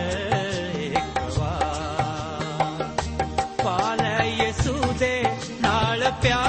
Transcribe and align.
ਇੱਕ 0.77 1.39
ਵਾਰ। 1.39 2.89
ਪਾ 3.65 3.95
ਲੈ 3.95 4.25
ਯਿਸੂ 4.25 4.95
ਦੇ 4.99 5.25
ਨਾਲ 5.63 6.13
ਪਿਆਰ। 6.23 6.44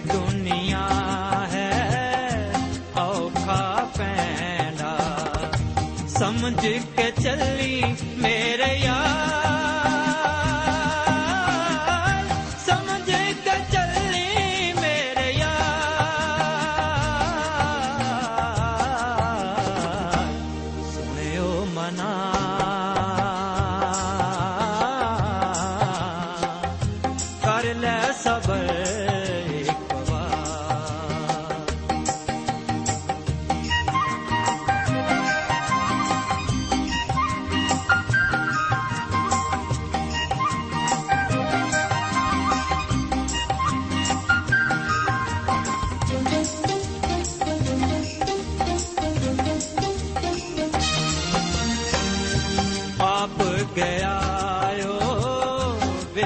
ਦੁਨੀਆ 0.00 0.88
ਹੈ 1.52 2.52
ਔਖਾ 2.96 3.88
ਪੈਂਡਾ 3.98 4.96
ਸਮਝ 6.08 6.54
ਕੇ 6.96 7.10
ਚੱਲੀ 7.22 7.82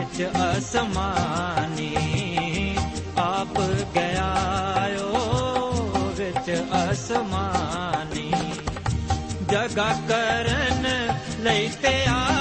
ਵਿੱਚ 0.02 0.28
ਅਸਮਾਨੀ 0.58 1.94
ਆਪ 3.18 3.60
ਗਿਆ 3.94 4.30
ਵਿੱਚ 6.14 6.50
ਅਸਮਾਨੀ। 6.92 8.32
ਜਗਾ 9.50 9.92
ਕਰਨ 10.08 10.86
ਲਈ 11.40 11.68
ਤੇ 11.82 11.94
ਜਗਾ 12.06 12.31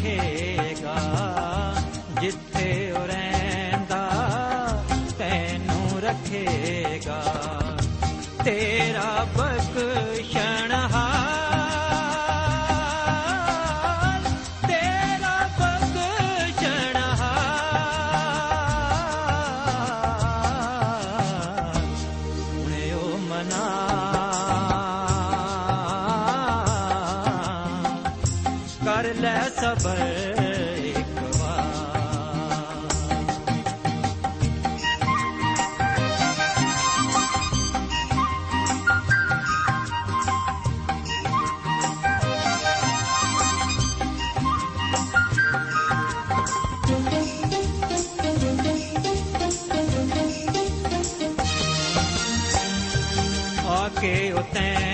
ਰੱਖੇਗਾ 0.00 0.96
ਜਿੱਥੇ 2.20 2.92
ਉਹ 2.92 3.06
ਰਹਿੰਦਾ 3.06 4.02
ਤੈਨੂੰ 5.18 6.00
ਰੱਖੇਗਾ। 6.00 7.22
ਤੇਰਾ 8.44 9.26
ਬਖਸ਼ਣਹਾਰ 9.36 10.69
okay, 53.70 54.32
oh, 54.32 54.89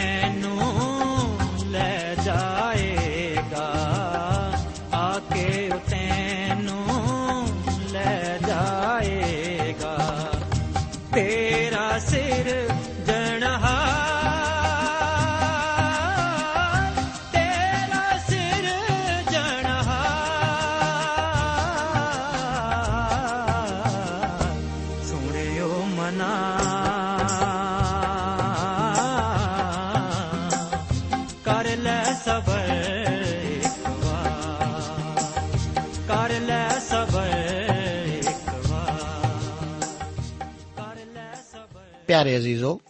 ਪਿਆਰੇ 42.16 42.36
ਅਜ਼ੀਜ਼ੋ, 42.36 42.80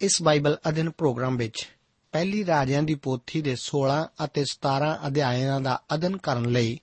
ਇਸ 0.00 0.22
ਬਾਈਬਲ 0.22 0.56
ਅਧਿਨ 0.68 0.90
ਪ੍ਰੋਗਰਾਮ 0.90 1.36
ਵਿੱਚ 1.36 1.68
ਪਹਿਲੀ 2.12 2.46
ਰਾਜਿਆਂ 2.46 2.82
ਦੀ 2.82 2.94
ਪੋਥੀ 2.94 3.42
ਦੇ 3.42 3.56
16 3.56 4.08
ਅਤੇ 4.24 4.44
17 4.44 4.98
ਅਧਿਆਇਆਂ 5.06 5.60
ਦਾ 5.60 5.82
ਅਧਿਨ 5.94 6.16
ਕਰਨ 6.16 6.52
ਲਈ 6.52 6.80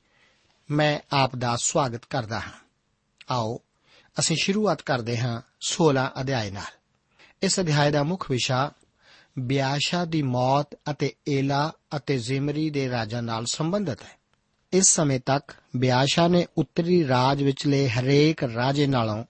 ਮੈਂ 0.71 0.99
ਆਪ 1.11 1.35
ਦਾ 1.35 1.55
ਸਵਾਗਤ 1.55 2.01
ਕਰਦਾ 2.09 2.39
ਹਾਂ। 2.39 2.51
ਆਓ, 3.29 3.59
ਅਸੀਂ 4.19 4.37
ਸ਼ੁਰੂਆਤ 4.41 4.81
ਕਰਦੇ 4.81 5.17
ਹਾਂ 5.17 5.41
16 5.61 6.11
ਅਧਿਆਇ 6.21 6.51
ਨਾਲ। 6.51 6.77
ਇਸ 7.41 7.59
ਅਧਿਆਇ 7.59 7.91
ਦਾ 7.91 8.03
ਮੁੱਖ 8.03 8.31
ਵਿਸ਼ਾ 8.31 8.71
ਬਿਆਸ਼ਾ 9.39 10.05
ਦੀ 10.05 10.21
ਮੌਤ 10.21 10.67
ਅਤੇ 10.91 11.13
ਏਲਾ 11.29 11.71
ਅਤੇ 11.95 12.17
ਜ਼ਿਮਰੀ 12.17 12.69
ਦੇ 12.69 12.89
ਰਾਜਾਂ 12.89 13.23
ਨਾਲ 13.23 13.45
ਸੰਬੰਧਿਤ 13.45 14.01
ਹੈ। 14.01 14.19
ਇਸ 14.73 14.87
ਸਮੇਂ 14.87 15.19
ਤੱਕ 15.25 15.55
ਬਿਆਸ਼ਾ 15.77 16.27
ਨੇ 16.27 16.47
ਉੱਤਰੀ 16.57 17.07
ਰਾਜ 17.07 17.43
ਵਿਚਲੇ 17.43 17.89
ਹਰੇਕ 17.89 18.43
ਰਾਜੇ 18.43 18.87
ਨਾਲੋਂ 18.87 19.23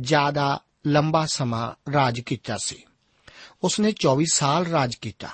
ਜ਼ਿਆਦਾ 0.00 0.62
ਲੰਬਾ 0.86 1.26
ਸਮਾਂ 1.26 1.92
ਰਾਜ 1.92 2.20
ਕੀਤਾ 2.20 2.56
ਸੀ। 2.56 2.84
ਉਸਨੇ 3.62 3.92
24 3.92 4.26
ਸਾਲ 4.32 4.66
ਰਾਜ 4.66 4.94
ਕੀਤਾ, 4.94 5.28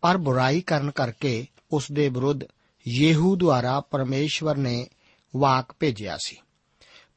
ਪਰ 0.00 0.18
ਬੁਰਾਈ 0.18 0.60
ਕਰਨ 0.60 0.90
ਕਰਕੇ 0.90 1.46
ਉਸ 1.72 1.92
ਦੇ 1.92 2.08
ਵਿਰੁੱਧ 2.08 2.40
ਯੇਹੂ 2.88 3.36
ਦੁਆਰਾ 3.36 3.80
ਪਰਮੇਸ਼ਵਰ 3.80 4.56
ਨੇ 4.56 4.88
ਵਾਕ 5.36 5.74
ਭੇਜਿਆ 5.80 6.18
ਸੀ। 6.24 6.36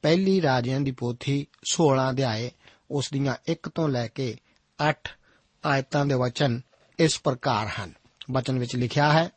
ਪਹਿਲੀ 0.01 0.41
ਰਾਜਿਆਂ 0.41 0.79
ਦੀ 0.79 0.91
ਪੋਥੀ 0.91 1.47
16 1.63 2.09
ਅਧਿਆਏ 2.09 2.51
ਉਸ 2.91 3.09
ਦੀਆਂ 3.13 3.35
1 3.47 3.69
ਤੋਂ 3.75 3.89
ਲੈ 3.89 4.07
ਕੇ 4.07 4.37
8 4.89 5.09
ਆਇਤਾਂ 5.65 6.05
ਦੇ 6.05 6.13
ਵਚਨ 6.13 6.61
ਇਸ 6.99 7.21
ਪ੍ਰਕਾਰ 7.21 7.67
ਹਨ। 7.67 7.93
ਵਚਨ 8.31 8.59
ਵਿੱਚ 8.59 8.75
ਲਿਖਿਆ 8.75 9.13
ਹੈ, 9.13 9.29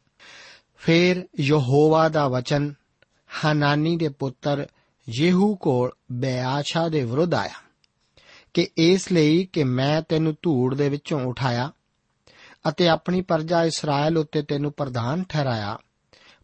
ਫਿਰ 0.76 1.28
ਯਹੋਵਾ 1.40 2.08
ਦਾ 2.08 2.28
ਵਚਨ 2.28 2.74
ਹਨਾਨੀ 3.34 3.96
ਦੇ 3.96 4.08
ਪੁੱਤਰ 4.08 4.66
ਯੇਹੂ 5.18 5.56
ਕੋਲ 5.56 5.90
ਬਿਆਸ਼ਾ 6.12 6.88
ਦੇ 6.88 7.04
ਵਿਰੁੱਧ 7.04 7.34
ਆਇਆ। 7.34 7.63
ਕਿ 8.54 8.68
ਇਸ 8.76 9.12
ਲਈ 9.12 9.48
ਕਿ 9.52 9.64
ਮੈਂ 9.64 10.02
ਤੈਨੂੰ 10.02 10.36
ਧੂੜ 10.42 10.74
ਦੇ 10.74 10.88
ਵਿੱਚੋਂ 10.88 11.20
ਉਠਾਇਆ 11.20 11.72
ਅਤੇ 12.68 12.88
ਆਪਣੀ 12.88 13.20
ਪਰਜਾ 13.20 13.64
ਇਸਰਾਇਲ 13.64 14.18
ਉੱਤੇ 14.18 14.42
ਤੈਨੂੰ 14.42 14.72
ਪ੍ਰਧਾਨ 14.72 15.24
ਠਹਿਰਾਇਆ। 15.24 15.78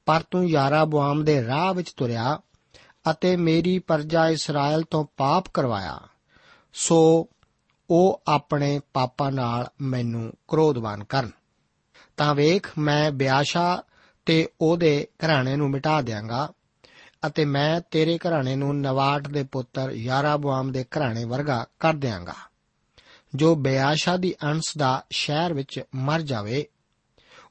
ਪਰ 0.07 0.23
ਤੂੰ 0.31 0.49
ਯਾਰਾ 0.49 0.85
ਬੁਆਮ 0.85 1.25
ਦੇ 1.25 1.47
ਰਾਹ 1.47 1.75
ਵਿੱਚ 1.75 1.93
ਤੁਰਿਆ 1.93 2.41
ਅਤੇ 3.11 3.37
ਮੇਰੀ 3.37 3.79
ਪਰਜਾ 3.79 4.29
ਇਸਰਾਇਲ 4.29 4.83
ਤੋਂ 4.83 5.05
ਪਾਪ 5.17 5.45
ਕਰਵਾਇਆ। 5.55 6.01
ਸੋ 6.73 7.29
ਉਹ 7.91 8.23
ਆਪਣੇ 8.27 8.81
ਪਾਪਾਂ 8.93 9.33
ਨਾਲ 9.33 9.67
ਮੈਨੂੰ 9.81 10.33
ਕ੍ਰੋਧਵਾਨ 10.49 11.05
ਕਰਨ। 11.05 11.31
ਤਾਂ 12.17 12.35
ਵੇਖ, 12.35 12.71
ਮੈਂ 12.79 13.11
ਬਿਆਸ਼ਾ 13.11 13.83
ਤੇ 14.27 14.49
ਉਹਦੇ 14.61 15.09
ਘਰਾਣੇ 15.27 15.57
ਨੂੰ 15.57 15.71
ਮਿਟਾ 15.71 16.03
ਦਿਆਂਗਾ। 16.03 16.53
ਅਤੇ 17.27 17.45
ਮੈਂ 17.45 17.81
ਤੇਰੇ 17.91 18.19
ਘਰਾਣੇ 18.19 18.57
ਨੂੰ 18.57 18.81
ਨਵਾਟ 18.81 19.29
ਦੇ 19.29 19.43
ਪੁੱਤਰ 19.43 19.91
ਯਾਰਾਬੁਆਮ 19.91 20.73
ਦੇ 20.73 20.85
ਘਰਾਣੇ 20.85 21.25
ਵਰਗਾ 21.25 21.67
ਕਰ 21.81 21.95
ਦਿਆਂਗਾ। 21.95 22.35
ਜੋ 23.35 23.55
ਬਿਆਸ਼ਾ 23.55 24.17
ਦੀ 24.17 24.35
ਅੰਸ਼ 24.45 24.79
ਦਾ 24.79 25.05
ਸ਼ਹਿਰ 25.11 25.55
ਵਿੱਚ 25.55 25.81
ਮਰ 25.95 26.23
ਜਾਵੇ, 26.23 26.67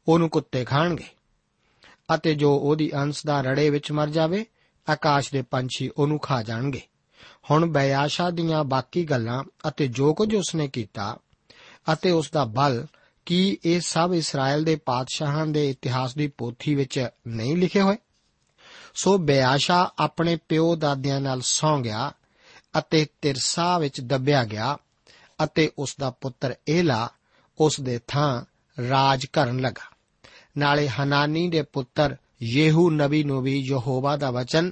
ਉਹਨੂੰ 0.08 0.30
ਕੁੱਤੇ 0.30 0.66
ਖਾਣਗੇ। 0.66 1.06
ਅਤੇ 2.16 2.36
ਜੋ 2.36 2.56
ਉਹਦੀ 2.56 2.92
ਅੰਸ਼ 2.96 3.26
ਦਾ 3.26 3.42
ਰੜੇ 3.42 3.70
ਵਿੱਚ 3.70 3.92
ਮਰ 3.92 4.10
ਜਾਵੇ, 4.10 4.46
ਆਕਾਸ਼ 4.90 5.32
ਦੇ 5.32 5.42
ਪੰਛੀ 5.42 5.90
ਉਹਨੂੰ 5.98 6.20
ਖਾ 6.20 6.44
ਜਾਣਗੇ। 6.44 6.82
ਹੁਣ 7.52 7.66
ਬਿਆਸ਼ਾ 7.66 8.30
ਦੀਆਂ 8.30 8.64
ਬਾਕੀ 8.64 9.04
ਗੱਲਾਂ 9.04 9.44
ਅਤੇ 9.68 9.88
ਜੋ 9.88 10.14
ਕੁਝ 10.14 10.36
ਉਸਨੇ 10.36 10.68
ਕੀਤਾ 10.68 11.18
ਅਤੇ 11.94 12.12
ਉਸ 12.12 12.32
ਦਾ 12.32 12.46
ਬਲ 12.46 12.86
ਕੀ 13.26 13.58
ਇਹ 13.66 13.82
ਸਭ 13.82 14.12
ਇਸਰਾਇਲ 14.16 14.64
ਦੇ 14.64 14.76
ਪਾਤਸ਼ਾਹਾਂ 14.76 15.46
ਦੇ 15.46 15.70
ਇਤਿਹਾਸ 15.70 16.16
ਦੀ 16.16 16.28
ਪੋਥੀ 16.28 16.76
ਵਿੱਚ 16.76 17.08
ਨਹੀਂ 17.28 17.58
ਲਿਖੇ 17.58 17.82
ਹੋਏ? 17.82 17.96
ਸੋ 18.96 19.18
ਬਿਆਸ਼ਾ 19.18 19.92
ਆਪਣੇ 20.00 20.36
ਪਿਓ 20.36 20.76
ਦਾਦਿਆਂ 20.76 21.22
ਨਾਲ 21.22 21.42
ਸੌਂ 21.42 21.80
ਗਿਆ 21.80 22.12
ਅਤੇ 22.78 23.08
ਤਿਰਸਾ 23.22 23.78
ਵਿੱਚ 23.78 24.02
ਦੱਬਿਆ 24.02 24.44
ਗਿਆ 24.44 24.78
ਅਤੇ 25.44 25.72
ਉਸ 25.78 25.96
ਦਾ 26.00 26.10
ਪੁੱਤਰ 26.10 26.56
ਏਲਾ 26.70 27.10
ਉਸ 27.60 27.82
ਦੇ 27.82 28.00
ਥਾਂ 28.08 28.46
ਰਾਜ 28.90 29.26
ਕਰਨ 29.26 29.60
ਲੱਗਾ। 29.60 29.98
ਨਾਲੇ 30.58 30.90
ਹਨਾਨੀ 30.90 31.50
ਦੇ 31.50 31.62
ਪੁੱਤਰ 31.62 32.16
ਯੇਹੂ 32.44 32.90
ਨਬੀ 32.90 33.24
ਨੂੰ 33.24 33.42
ਵੀ 33.42 33.64
ਯਹੋਵਾ 33.70 34.18
ਦਾ 34.18 34.32
ਵਚਨ, 34.32 34.72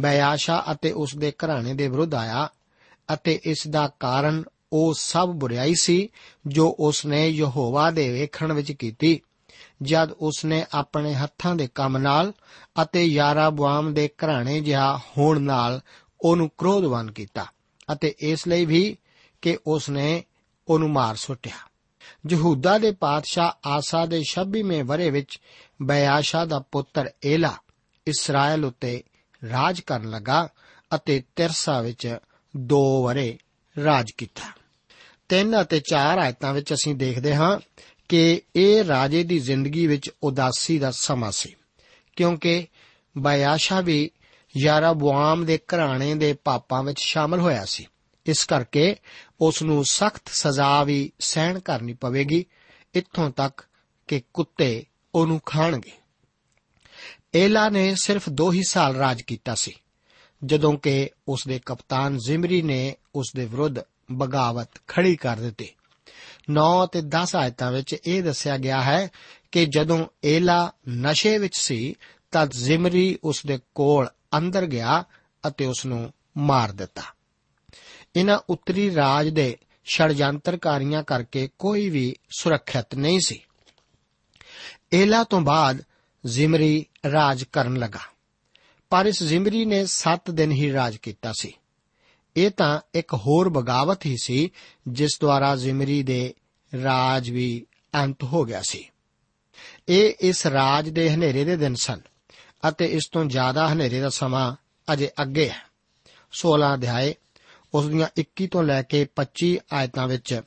ਬਿਆਸ਼ਾ 0.00 0.64
ਅਤੇ 0.72 0.92
ਉਸ 0.92 1.16
ਦੇ 1.16 1.32
ਘਰਾਣੇ 1.32 1.74
ਦੇ 1.74 1.88
ਵਿਰੁੱਧ 1.88 2.14
ਆਇਆ 2.14 2.48
ਅਤੇ 3.14 3.40
ਇਸ 3.44 3.68
ਦਾ 3.70 3.90
ਕਾਰਨ 4.00 4.44
ਉਹ 4.72 4.94
ਸਭ 4.94 5.28
ਬੁਰੀਾਈ 5.28 5.74
ਸੀ 5.80 6.08
ਜੋ 6.46 6.76
ਉਸ 6.80 7.06
ਨੇ 7.06 7.28
ਯਹੋਵਾ 7.28 7.90
ਦੇ 7.90 8.12
ਵੇਖਣ 8.12 8.52
ਵਿੱਚ 8.52 8.72
ਕੀਤੀ। 8.72 9.20
ਜਦ 9.82 10.10
ਉਸ 10.10 10.44
ਨੇ 10.44 10.66
ਆਪਣੇ 10.74 11.14
ਹੱਥਾਂ 11.14 11.54
ਦੇ 11.54 11.68
ਕੰਮ 11.74 11.98
ਨਾਲ 11.98 12.32
ਅਤੇ 12.82 13.04
ਯਾਰਾਬੁਆਮ 13.04 13.94
ਦੇ 13.94 14.08
ਘਰਾਣੇ 14.08 14.60
ਜਿਹਾ 14.60 14.96
ਹੋਣ 14.96 15.40
ਨਾਲ 15.40 15.80
ਉਹਨੂੰ 16.20 16.50
ਕ੍ਰੋਧਵਾਨ 16.58 17.12
ਕੀਤਾ 17.12 17.46
ਅਤੇ 17.92 18.14
ਇਸ 18.18 18.48
ਲਈ 18.48 18.64
ਵੀ 18.64 18.98
ਕਿ 19.42 19.58
ਉਸ 19.66 19.90
ਨੇ 19.90 20.24
ਉਹਨੂੰ 20.68 20.90
ਮਾਰ 20.90 21.14
ਸੁੱਟਿਆ। 21.14 21.68
ਯਹੂਦਾ 22.30 22.78
ਦੇ 22.78 22.92
ਪਾਤਸ਼ਾਹ 22.92 23.68
ਆਸਾ 23.68 24.06
ਦੇ 24.06 24.22
26ਵੇਂ 24.24 24.84
ਵਰੇ 24.84 25.10
ਵਿੱਚ 25.10 25.40
ਬਿਆਸ਼ਾ 25.82 26.44
ਦਾ 26.44 26.58
ਪੁੱਤਰ 26.58 27.10
ਏਲਾ 27.24 27.56
ਇਸਰਾਇਲ 28.06 28.64
ਉੱਤੇ 28.64 29.02
ਰਾਜ 29.50 29.80
ਕਰਨ 29.80 30.10
ਲੱਗਾ 30.10 30.48
ਅਤੇ 30.94 31.22
ਤਿਰਸਾ 31.36 31.80
ਵਿੱਚ 31.80 32.18
2 32.56 33.02
ਵਰੇ 33.04 33.38
ਰਾਜ 33.84 34.10
ਕੀਤਾ। 34.18 34.52
3 35.28 35.52
ਅਤੇ 35.60 35.80
4 35.92 36.18
ਆਇਤਾਂ 36.18 36.54
ਵਿੱਚ 36.54 36.74
ਅਸੀਂ 36.74 36.94
ਦੇਖਦੇ 36.94 37.34
ਹਾਂ 37.34 37.60
ਕਿ 38.08 38.42
ਇਹ 38.56 38.84
ਰਾਜੇ 38.84 39.24
ਦੀ 39.24 39.38
ਜ਼ਿੰਦਗੀ 39.38 39.86
ਵਿੱਚ 39.86 40.10
ਉਦਾਸੀ 40.22 40.78
ਦਾ 40.78 40.90
ਸਮਾਂ 40.90 41.32
ਸੀ। 41.32 41.54
ਕਿਉਂਕਿ 42.16 42.66
ਬਿਆਸ਼ਾ 43.18 43.80
ਵੀ 43.80 44.10
ਯਾਰਾਬੁਆਮ 44.56 45.44
ਦੇ 45.44 45.58
ਘਰਾਣੇ 45.58 46.14
ਦੇ 46.14 46.32
ਪਾਪਾਂ 46.32 46.82
ਵਿੱਚ 46.82 47.00
ਸ਼ਾਮਲ 47.00 47.40
ਹੋਇਆ 47.40 47.64
ਸੀ। 47.64 47.86
ਇਸ 48.26 48.44
ਕਰਕੇ 48.44 48.96
ਉਸ 49.40 49.62
ਨੂੰ 49.62 49.84
ਸਖਤ 49.84 50.22
ਸਜ਼ਾ 50.26 50.84
ਵੀ 50.84 51.12
ਸਹਿਣ 51.18 51.58
ਕਰਨੀ 51.58 51.92
ਪਵੇਗੀ। 51.94 52.46
ਇੱਥੋਂ 52.94 53.30
ਤੱਕ 53.30 53.64
ਕਿ 54.08 54.22
ਕੁੱਤੇ 54.34 54.84
ਉਹਨੂੰ 55.14 55.40
ਖਾਣਗੇ। 55.46 55.90
ਏਲਾ 57.34 57.68
ਨੇ 57.68 57.94
ਸਿਰਫ 57.94 58.28
2 58.28 58.52
ਹੀ 58.52 58.62
ਸਾਲ 58.68 58.96
ਰਾਜ 58.96 59.22
ਕੀਤਾ 59.22 59.54
ਸੀ, 59.54 59.74
ਜਦੋਂ 60.44 60.78
ਕਿ 60.78 61.10
ਉਸ 61.28 61.44
ਦੇ 61.48 61.60
ਕਪਤਾਨ 61.66 62.18
ਜ਼ਿਮਰੀ 62.18 62.62
ਨੇ 62.62 62.96
ਉਸ 63.14 63.32
ਦੇ 63.36 63.44
ਵਿਰੁੱਧ 63.44 63.76
ਬਗਾਵਤ 64.12 64.70
ਖੜੀ 64.86 65.16
ਕਰ 65.16 65.36
ਦਿੱਤੀ। 65.36 65.68
9 66.50 66.84
ਅਤੇ 66.84 67.00
10 67.00 67.36
ਆਇਤਾਂ 67.36 67.72
ਵਿੱਚ 67.72 67.96
ਇਹ 68.06 68.22
ਦੱਸਿਆ 68.22 68.58
ਗਿਆ 68.58 68.82
ਹੈ 68.82 69.08
ਕਿ 69.52 69.66
ਜਦੋਂ 69.66 70.06
ਏਲਾ 70.24 70.72
ਨਸ਼ੇ 70.88 71.38
ਵਿੱਚ 71.38 71.58
ਸੀ 71.58 71.94
ਤਦ 72.30 72.50
ਜ਼ਿਮਰੀ 72.50 73.18
ਉਸ 73.24 73.46
ਦੇ 73.46 73.58
ਕੋਲ 73.74 74.08
ਅੰਦਰ 74.36 74.66
ਗਿਆ 74.66 75.04
ਅਤੇ 75.48 75.66
ਉਸ 75.66 75.86
ਨੂੰ 75.86 76.12
ਮਾਰ 76.38 76.72
ਦਿੱਤਾ। 76.72 77.02
ਇਹਨਾਂ 78.16 78.38
ਉੱਤਰੀ 78.50 78.94
ਰਾਜ 78.94 79.28
ਦੇ 79.28 79.58
ਛੜਯੰਤਰਕਾਰੀਆਂ 79.84 81.02
ਕਰਕੇ 81.02 81.48
ਕੋਈ 81.58 81.90
ਵੀ 81.90 82.16
ਸੁਰੱਖਿਅਤ 82.38 82.94
ਨਹੀਂ 82.94 83.20
ਸੀ। 83.24 83.42
ਏਲਾ 84.92 85.24
ਤੋਂ 85.24 85.40
ਬਾਅਦ 85.40 85.82
ਜ਼ਿਮਰੀ 86.26 86.86
ਰਾਜ 87.12 87.44
ਕਰਨ 87.44 87.76
ਲੱਗਾ। 87.76 88.00
ਪਰ 88.90 89.06
ਇਸ 89.06 89.22
ਜ਼ਿਮਰੀ 89.22 89.64
ਨੇ 89.64 89.86
7 89.86 90.30
ਦਿਨ 90.30 90.50
ਹੀ 90.50 90.72
ਰਾਜ 90.72 90.96
ਕੀਤਾ 90.96 91.32
ਸੀ। 91.40 91.52
ਇਹ 92.38 92.50
ਤਾਂ 92.50 92.80
ਇੱਕ 92.94 93.14
ਹੋਰ 93.14 93.48
ਬਗਾਵਤ 93.48 94.06
ਹੀ 94.06 94.16
ਸੀ, 94.22 94.50
ਜਿਸ 94.88 95.18
ਦੁਆਰਾ 95.20 95.56
ਜ਼ਿਮਰੀ 95.56 96.02
ਦੇ 96.02 96.34
ਰਾਜ 96.82 97.30
ਵੀ 97.30 97.66
ਅੰਤ 97.94 98.24
ਹੋ 98.24 98.44
ਗਿਆ 98.44 98.62
ਸੀ। 98.62 98.90
ਇਹ 99.88 100.14
ਇਸ 100.20 100.46
ਰਾਜ 100.46 100.88
ਦੇ 100.88 101.10
ਹਨੇਰੇ 101.10 101.44
ਦੇ 101.44 101.56
ਦਿਨ 101.56 101.74
ਸਨ 101.74 102.00
ਅਤੇ 102.68 102.86
ਇਸ 102.86 103.08
ਤੋਂ 103.12 103.24
ਜ਼ਿਆਦਾ 103.24 103.72
ਹਨੇਰੇ 103.72 104.00
ਦਾ 104.00 104.08
ਸਮਾਂ 104.08 104.56
ਅਜੇ 104.92 105.10
ਅੱਗੇ 105.22 105.48
ਹੈ। 105.48 105.62
16 106.32 106.74
ਅਧਿਆਏ, 106.74 107.14
ਉਸ 107.74 107.88
ਦੀਆਂ 107.88 108.08
21 108.16 108.46
ਤੋਂ 108.46 108.62
ਲੈ 108.62 108.82
ਕੇ 108.82 109.06
25 109.16 109.58
ਆਇਤਾਂ 109.72 110.08
ਵਿੱਚ 110.08 110.42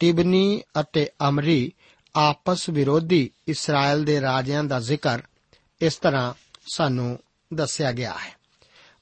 ਤਿਬਨੀ 0.00 0.62
ਅਤੇ 0.80 1.08
ਅਮਰੀ 1.28 1.72
ਆਪਸ 2.14 2.68
ਵਿਰੋਧੀ 2.68 3.30
ਇਸਰਾਇਲ 3.48 4.04
ਦੇ 4.04 4.20
ਰਾਜਿਆਂ 4.20 4.64
ਦਾ 4.64 4.80
ਜ਼ਿਕਰ 4.80 5.22
ਇਸ 5.80 5.96
ਤਰ੍ਹਾਂ 5.96 6.34
ਸਾਨੂੰ 6.74 7.18
ਦੱਸਿਆ 7.54 7.92
ਗਿਆ 7.92 8.12
ਹੈ। 8.12 8.36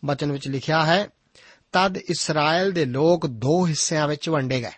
ਬਚਨ 0.04 0.32
ਵਿੱਚ 0.32 0.48
ਲਿਖਿਆ 0.48 0.86
ਹੈ 0.86 1.08
ਤਦ 1.74 1.96
ਇਸਰਾਇਲ 1.96 2.72
ਦੇ 2.72 2.84
ਲੋਕ 2.84 3.26
ਦੋ 3.26 3.66
ਹਿੱਸਿਆਂ 3.66 4.08
ਵਿੱਚ 4.08 4.28
ਵੰਡੇ 4.28 4.60
ਗਏ। 4.60 4.70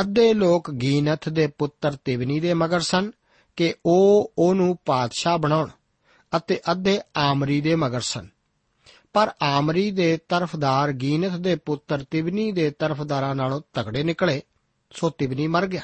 ਅੱਧੇ 0.00 0.34
ਲੋਕ 0.34 0.70
ਗੀਨਥ 0.70 1.28
ਦੇ 1.28 1.46
ਪੁੱਤਰ 1.46 1.96
ਤਿਵਨੀ 2.04 2.40
ਦੇ 2.40 2.54
ਮਗਰ 2.54 2.80
ਸਨ 2.80 3.10
ਕਿ 3.56 3.74
ਉਹ 3.86 4.32
ਉਹਨੂੰ 4.38 4.78
ਪਾਤਸ਼ਾਹ 4.84 5.38
ਬਣਾਉਣ 5.38 5.70
ਅਤੇ 6.36 6.60
ਅੱਧੇ 6.70 7.00
ਆਮਰੀ 7.16 7.60
ਦੇ 7.60 7.74
ਮਗਰ 7.74 8.00
ਸਨ। 8.00 8.28
ਪਰ 9.12 9.32
ਆਮਰੀ 9.42 9.90
ਦੇ 9.90 10.18
ਤਰਫਦਾਰ 10.28 10.92
ਗੀਨਥ 10.92 11.32
ਦੇ 11.32 11.56
ਪੁੱਤਰ 11.56 12.04
ਤਿਵਨੀ 12.04 12.52
ਦੇ 12.52 12.70
ਤਰਫਦਾਰਾਂ 12.70 13.34
ਨਾਲੋਂ 13.34 13.60
ਤਗੜੇ 13.72 14.02
ਨਿਕਲੇ, 14.02 14.42
ਸੋ 14.90 15.10
ਤਿਵਨੀ 15.10 15.46
ਮਰ 15.46 15.66
ਗਿਆ 15.66 15.82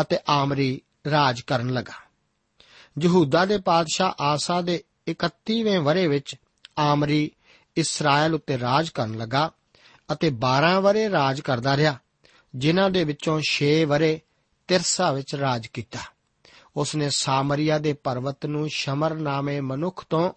ਅਤੇ 0.00 0.18
ਆਮਰੀ 0.28 0.82
ਰਾਜ 1.10 1.40
ਕਰਨ 1.40 1.72
ਲੱਗਾ। 1.72 2.08
ਯਹੂਦਾ 3.02 3.44
ਦੇ 3.44 3.58
ਪਾਤਸ਼ਾਹ 3.58 4.12
ਆਸਾ 4.20 4.60
ਦੇ 4.60 4.84
31ਵੇਂ 5.06 5.80
ਵਰੇ 5.80 6.06
ਵਿੱਚ 6.06 6.36
ਆਮਰੀ 6.78 7.30
ਇਸਰਾਇਲ 7.78 8.34
ਉੱਤੇ 8.34 8.58
ਰਾਜ 8.58 8.88
ਕਰਨ 8.88 9.18
ਲੱਗਾ 9.18 9.50
ਅਤੇ 10.12 10.30
12 10.30 10.80
ਵਰੇ 10.80 11.10
ਰਾਜ 11.10 11.40
ਕਰਦਾ 11.40 11.76
ਰਿਹਾ, 11.76 11.98
ਜਿਨ੍ਹਾਂ 12.54 12.90
ਦੇ 12.90 13.04
ਵਿੱਚੋਂ 13.04 13.40
6 13.40 13.84
ਵਰੇ 13.84 14.20
ਤਿਰਸਾ 14.68 15.12
ਵਿੱਚ 15.12 15.34
ਰਾਜ 15.34 15.66
ਕੀਤਾ। 15.66 15.98
ਉਸ 16.76 16.96
ਨੇ 16.96 17.10
ਸਾਮਰੀਆ 17.10 17.78
ਦੇ 17.78 17.92
ਪਰਬਤ 17.92 18.46
ਨੂੰ 18.46 18.68
ਸ਼ਮਰ 18.68 19.14
ਨਾਮੇ 19.14 19.60
ਮਨੁੱਖ 19.60 20.04
ਤੋਂ 20.10 20.32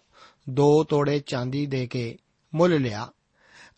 ਦੋ 0.50 0.84
ਤੋੜੇ 0.84 1.18
ਚਾਂਦੀ 1.18 1.66
ਦੇ 1.66 1.86
ਕੇ 1.86 2.18
ਮੁੱਲ 2.54 2.80
ਲਿਆ 2.80 3.08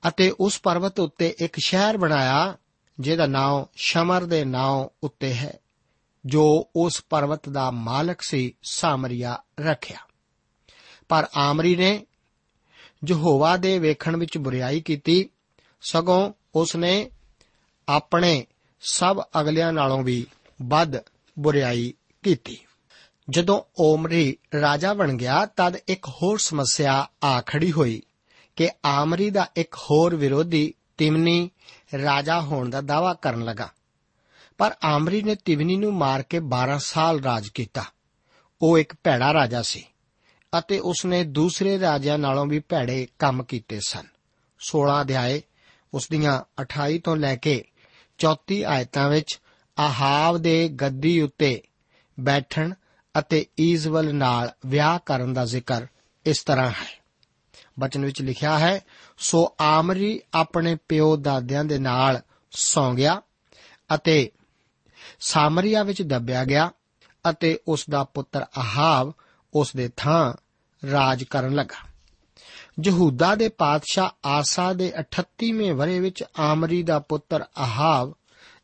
ਅਤੇ 0.08 0.34
ਉਸ 0.40 0.60
ਪਰਬਤ 0.60 1.00
ਉੱਤੇ 1.00 1.34
ਇੱਕ 1.38 1.56
ਸ਼ਹਿਰ 1.64 1.96
ਬਣਾਇਆ, 1.96 2.56
ਜਿਹਦਾ 3.00 3.26
ਨਾਮ 3.26 3.64
ਸ਼ਮਰ 3.76 4.24
ਦੇ 4.24 4.44
ਨਾਮ 4.44 4.88
ਉੱਤੇ 5.02 5.34
ਹੈ, 5.34 5.58
ਜੋ 6.26 6.70
ਉਸ 6.76 7.04
ਪਰਵਤ 7.10 7.48
ਦਾ 7.48 7.70
ਮਾਲਕ 7.70 8.22
ਸੀ 8.22 8.54
ਸਾਮਰੀਆ 8.62 9.38
ਰੱਖਿਆ। 9.60 9.98
ਪਰ 11.08 11.26
ਆਮਰੀ 11.36 11.76
ਨੇ 11.76 12.06
ਯਹੋਵਾ 13.08 13.56
ਦੇ 13.56 13.78
ਵੇਖਣ 13.78 14.16
ਵਿੱਚ 14.16 14.38
ਬੁਰੀਾਈ 14.38 14.80
ਕੀਤੀ, 14.80 15.28
ਸਗੋਂ 15.82 16.32
ਉਸ 16.54 16.76
ਨੇ 16.76 17.10
ਆਪਣੇ 17.88 18.46
ਸਭ 18.80 19.22
ਅਗਲਿਆਂ 19.40 19.72
ਨਾਲੋਂ 19.72 20.02
ਵੀ 20.02 20.26
ਵੱਧ 20.62 20.92
ਬੁਰੀਾਈ 21.38 21.94
ਕੀਤੀ। 22.22 22.58
ਜਦੋਂ 23.30 23.62
ਓਮਰੀ 23.78 24.36
ਰਾਜਾ 24.60 24.94
ਬਣ 24.94 25.12
ਗਿਆ, 25.12 25.46
ਤਦ 25.46 25.76
ਇੱਕ 25.88 26.06
ਹੋਰ 26.08 26.38
ਸਮੱਸਿਆ 26.38 27.08
ਆ 27.24 27.40
ਖੜੀ 27.40 27.72
ਹੋਈ 27.72 28.02
ਕਿ 28.56 28.70
ਆਮਰੀ 28.84 29.30
ਦਾ 29.30 29.46
ਇੱਕ 29.56 29.74
ਹੋਰ 29.74 30.14
ਵਿਰੋਧੀ 30.14 30.74
ਤਿਮਨੀ 30.98 31.50
ਰਾਜਾ 32.02 32.40
ਹੋਣ 32.40 32.70
ਦਾ 32.70 32.80
ਦਾਵਾ 32.80 33.14
ਕਰਨ 33.14 33.44
ਲੱਗਾ। 33.44 33.70
ਪਰ 34.58 34.74
ਆਮਰੀ 34.84 35.22
ਨੇ 35.22 35.34
ਤਿਮਨੀ 35.34 35.76
ਨੂੰ 35.76 35.94
ਮਾਰ 35.94 36.22
ਕੇ 36.22 36.40
12 36.40 36.78
ਸਾਲ 36.78 37.20
ਰਾਜ 37.20 37.48
ਕੀਤਾ। 37.48 37.84
ਉਹ 38.62 38.78
ਇੱਕ 38.78 38.92
ਭੈੜਾ 39.04 39.34
ਰਾਜਾ 39.34 39.62
ਸੀ। 39.62 39.84
ਅਤੇ 40.58 40.78
ਉਸ 40.78 41.04
ਨੇ 41.04 41.24
ਦੂਸਰੇ 41.24 41.80
ਰਾਜਿਆਂ 41.80 42.18
ਨਾਲੋਂ 42.18 42.46
ਵੀ 42.46 42.58
ਭੈੜੇ 42.58 43.06
ਕੰਮ 43.18 43.42
ਕੀਤੇ 43.42 43.80
ਸਨ। 43.80 44.06
16 44.58 45.00
ਅਧਿਆਏ 45.00 45.42
ਉਸ 45.94 46.08
ਦੀਆਂ 46.10 46.62
28 46.62 46.98
ਤੋਂ 46.98 47.16
ਲੈ 47.16 47.36
ਕੇ 47.36 47.64
34 48.18 48.62
ਆਇਤਾਂ 48.62 49.08
ਵਿੱਚ 49.08 49.40
ਆਹਾਬ 49.78 50.38
ਦੇ 50.38 50.68
ਗੱਦੀ 50.68 51.20
ਉੱਤੇ 51.20 51.62
ਬੈਠਣ 52.20 52.74
ਅਤੇ 53.18 53.46
ਈਜ਼ਵਲ 53.60 54.14
ਨਾਲ 54.14 54.52
ਵਿਆਹ 54.66 54.98
ਕਰਨ 55.06 55.32
ਦਾ 55.32 55.44
ਜ਼ਿਕਰ 55.44 55.86
ਇਸ 56.26 56.42
ਤਰ੍ਹਾਂ 56.42 56.70
ਹੈ। 56.70 57.04
ਬਚਨ 57.80 58.04
ਵਿੱਚ 58.04 58.22
ਲਿਖਿਆ 58.22 58.58
ਹੈ, 58.58 58.80
ਸੋ 59.18 59.54
ਆਮਰੀ 59.60 60.20
ਆਪਣੇ 60.34 60.76
ਪਿਓ 60.88 61.16
ਦਾਦਿਆਂ 61.16 61.64
ਦੇ 61.64 61.78
ਨਾਲ 61.78 62.20
ਸੌਂ 62.50 62.94
ਗਿਆ 62.94 63.22
ਅਤੇ 63.94 64.30
ਸਾਮਰੀਆ 65.20 65.82
ਵਿੱਚ 65.82 66.02
ਦੱਬਿਆ 66.02 66.44
ਗਿਆ 66.44 66.70
ਅਤੇ 67.30 67.58
ਉਸ 67.68 67.84
ਦਾ 67.90 68.04
ਪੁੱਤਰ 68.04 68.46
ਆਹਾਬ 68.58 69.14
ਉਸ 69.54 69.76
ਦੇ 69.76 69.90
ਥਾਂ 69.96 70.43
ਰਾਜ 70.90 71.24
ਕਰਨ 71.24 71.54
ਲੱਗਾ। 71.54 71.94
ਯਹੂਦਾ 72.84 73.34
ਦੇ 73.34 73.48
ਪਾਤਸ਼ਾਹ 73.48 74.28
ਆਸਾ 74.28 74.72
ਦੇ 74.72 74.92
38ਵੇਂ 74.98 75.74
ਵਰੇ 75.74 76.00
ਵਿੱਚ 76.00 76.24
ਆਮਰੀ 76.38 76.82
ਦਾ 76.82 76.98
ਪੁੱਤਰ 76.98 77.44
ਆਹਾਬ 77.58 78.14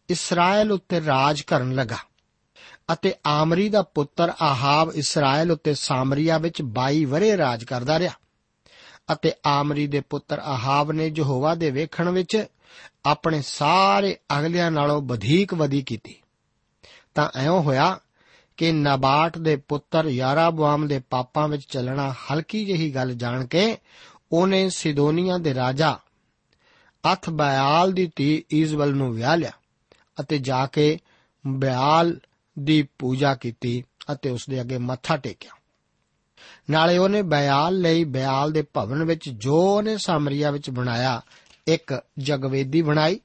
ਇਸਰਾਇਲ 0.08 0.72
ਉੱਤੇ 0.72 1.04
ਰਾਜ 1.04 1.40
ਕਰਨ 1.40 1.74
ਲੱਗਾ 1.74 1.96
ਅਤੇ 2.92 3.14
ਆਮਰੀ 3.26 3.68
ਦਾ 3.68 3.82
ਪੁੱਤਰ 3.82 4.32
ਆਹਾਬ 4.42 4.92
ਇਸਰਾਇਲ 4.94 5.50
ਉੱਤੇ 5.50 5.74
ਸਾਮਰੀਆ 5.74 6.38
ਵਿੱਚ 6.38 6.62
22 6.62 7.04
ਵਰੇ 7.04 7.36
ਰਾਜ 7.36 7.64
ਕਰਦਾ 7.64 7.98
ਰਿਹਾ 7.98 8.12
ਅਤੇ 9.12 9.32
ਆਮਰੀ 9.46 9.86
ਦੇ 9.86 10.00
ਪੁੱਤਰ 10.00 10.38
ਆਹਾਬ 10.38 10.92
ਨੇ 10.92 11.12
ਯਹੋਵਾ 11.16 11.54
ਦੇ 11.54 11.70
ਵੇਖਣ 11.70 12.08
ਵਿੱਚ 12.08 12.46
ਆਪਣੇ 13.04 13.42
ਸਾਰੇ 13.42 14.18
ਅਗਲਿਆਂ 14.38 14.70
ਨਾਲੋਂ 14.70 15.02
ਵਧੇਕ 15.02 15.54
ਵਧੀ 15.54 15.82
ਕੀਤੀ। 15.82 16.22
ਤਾਂ 17.14 17.28
ਐਉਂ 17.34 17.62
ਹੋਇਆ 17.62 17.98
ਕਿ 18.60 18.72
ਨਬਾਟ 18.72 19.38
ਦੇ 19.38 19.56
ਪੁੱਤਰ 19.56 20.04
ਯਾਰਾਬੁਆਮ 20.04 20.88
ਦੇ 20.88 20.98
ਪਾਪਾਂ 20.98 21.48
ਵਿੱਚ 21.48 21.62
ਚੱਲਣਾ 21.62 22.12
ਹਲਕੀ 22.12 22.64
ਜਿਹੀ 22.64 22.94
ਗੱਲ 22.94 23.14
ਜਾਣ 23.14 23.46
ਕੇ 23.46 23.76
ਉਹਨੇ 24.32 24.68
ਸਿਦੋਨੀਆ 24.68 25.38
ਦੇ 25.38 25.54
ਰਾਜਾ 25.54 25.98
ਅਥ 27.12 27.30
ਬਿਆਲ 27.30 27.92
ਦੀ 27.92 28.12
ਧੀ 28.16 28.44
ਇਜ਼ਬਲ 28.50 28.94
ਨੂੰ 28.94 29.14
ਵਿਆਹ 29.14 29.36
ਲਿਆ 29.36 29.50
ਅਤੇ 30.20 30.38
ਜਾ 30.38 30.66
ਕੇ 30.66 30.98
ਬਿਆਲ 31.46 32.20
ਦੀ 32.58 32.88
ਪੂਜਾ 32.98 33.34
ਕੀਤੀ 33.34 33.84
ਅਤੇ 34.12 34.30
ਉਸ 34.30 34.46
ਦੇ 34.50 34.60
ਅੱਗੇ 34.60 34.78
ਮੱਥਾ 34.78 35.16
ਟੇਕਿਆ। 35.16 35.50
ਨਾਲੇ 36.70 36.98
ਉਹਨੇ 36.98 37.22
ਬਿਆਲ 37.22 37.80
ਲਈ 37.80 38.04
ਬਿਆਲ 38.04 38.52
ਦੇ 38.52 38.62
ਭਵਨ 38.62 39.04
ਵਿੱਚ 39.04 39.28
ਜੋ 39.28 39.76
ਉਹਨੇ 39.76 39.96
ਸਾਮਰੀਆ 39.96 40.50
ਵਿੱਚ 40.50 40.70
ਬਣਾਇਆ, 40.70 41.20
ਇੱਕ 41.66 42.02
ਜਗਵੇਦੀ 42.18 42.82
ਬਣਾਈ 42.82 43.20